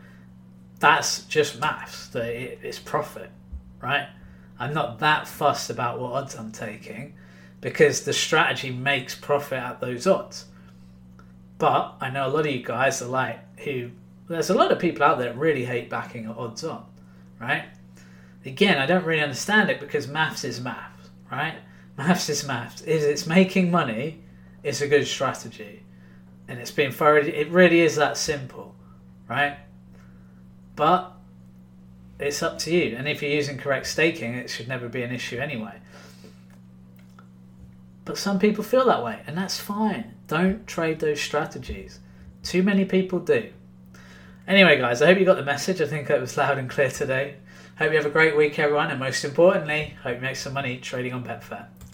that's 0.80 1.24
just 1.26 1.60
maths. 1.60 2.08
That 2.10 2.26
it's 2.26 2.80
profit, 2.80 3.32
right? 3.82 4.08
I'm 4.60 4.74
not 4.74 5.00
that 5.00 5.28
fussed 5.28 5.70
about 5.70 6.00
what 6.00 6.14
odds 6.14 6.36
I'm 6.36 6.52
taking 6.52 7.14
because 7.62 8.02
the 8.02 8.14
strategy 8.14 8.72
makes 8.72 9.16
profit 9.16 9.60
at 9.60 9.80
those 9.80 10.08
odds. 10.08 10.46
But 11.58 11.96
I 12.00 12.10
know 12.10 12.28
a 12.28 12.30
lot 12.30 12.46
of 12.46 12.52
you 12.52 12.64
guys 12.64 13.02
are 13.02 13.08
like 13.08 13.60
who 13.62 13.92
there's 14.28 14.50
a 14.50 14.54
lot 14.54 14.72
of 14.72 14.80
people 14.80 15.04
out 15.04 15.18
there 15.18 15.32
that 15.32 15.40
really 15.40 15.66
hate 15.66 15.90
backing 15.90 16.26
at 16.26 16.38
odds 16.38 16.64
on, 16.64 16.86
right? 17.40 17.66
Again, 18.46 18.78
I 18.78 18.86
don't 18.86 19.06
really 19.06 19.22
understand 19.22 19.70
it 19.70 19.80
because 19.80 20.08
maths 20.08 20.44
is 20.44 20.62
maths, 20.62 21.10
right? 21.32 21.56
Maths 21.98 22.30
is 22.30 22.46
maths. 22.46 22.82
Is 22.82 23.04
it's 23.04 23.26
making 23.26 23.72
money, 23.72 24.22
it's 24.64 24.82
a 24.82 24.88
good 24.88 25.08
strategy. 25.08 25.84
And 26.48 26.60
it's 26.60 26.72
been 26.72 26.92
thoroughly 26.92 27.34
it 27.36 27.50
really 27.50 27.82
is 27.82 27.96
that 27.96 28.18
simple 28.18 28.76
right? 29.28 29.58
But 30.76 31.14
it's 32.20 32.42
up 32.42 32.58
to 32.60 32.72
you. 32.72 32.96
And 32.96 33.08
if 33.08 33.22
you're 33.22 33.32
using 33.32 33.58
correct 33.58 33.88
staking, 33.88 34.34
it 34.36 34.50
should 34.50 34.68
never 34.68 34.88
be 34.88 35.04
an 35.04 35.12
issue 35.12 35.40
anyway. 35.40 35.80
But 38.08 38.18
some 38.18 38.40
people 38.40 38.64
feel 38.64 38.86
that 38.86 39.04
way, 39.04 39.20
and 39.28 39.38
that's 39.38 39.60
fine. 39.60 40.14
Don't 40.28 40.66
trade 40.66 41.02
those 41.02 41.20
strategies. 41.20 42.00
Too 42.42 42.64
many 42.64 42.86
people 42.86 43.20
do. 43.20 43.52
Anyway, 44.48 44.78
guys, 44.78 45.02
I 45.02 45.08
hope 45.08 45.20
you 45.20 45.26
got 45.26 45.36
the 45.36 45.44
message. 45.44 45.82
I 45.82 45.88
think 45.88 46.10
it 46.10 46.22
was 46.22 46.38
loud 46.38 46.58
and 46.58 46.70
clear 46.70 46.90
today. 46.90 47.36
Hope 47.78 47.92
you 47.92 47.98
have 47.98 48.06
a 48.06 48.10
great 48.10 48.38
week, 48.38 48.58
everyone, 48.60 48.92
and 48.92 49.00
most 49.02 49.26
importantly, 49.26 49.98
hope 50.04 50.16
you 50.16 50.22
make 50.22 50.38
some 50.38 50.54
money 50.54 50.78
trading 50.78 51.12
on 51.12 51.26
Betfair. 51.26 51.66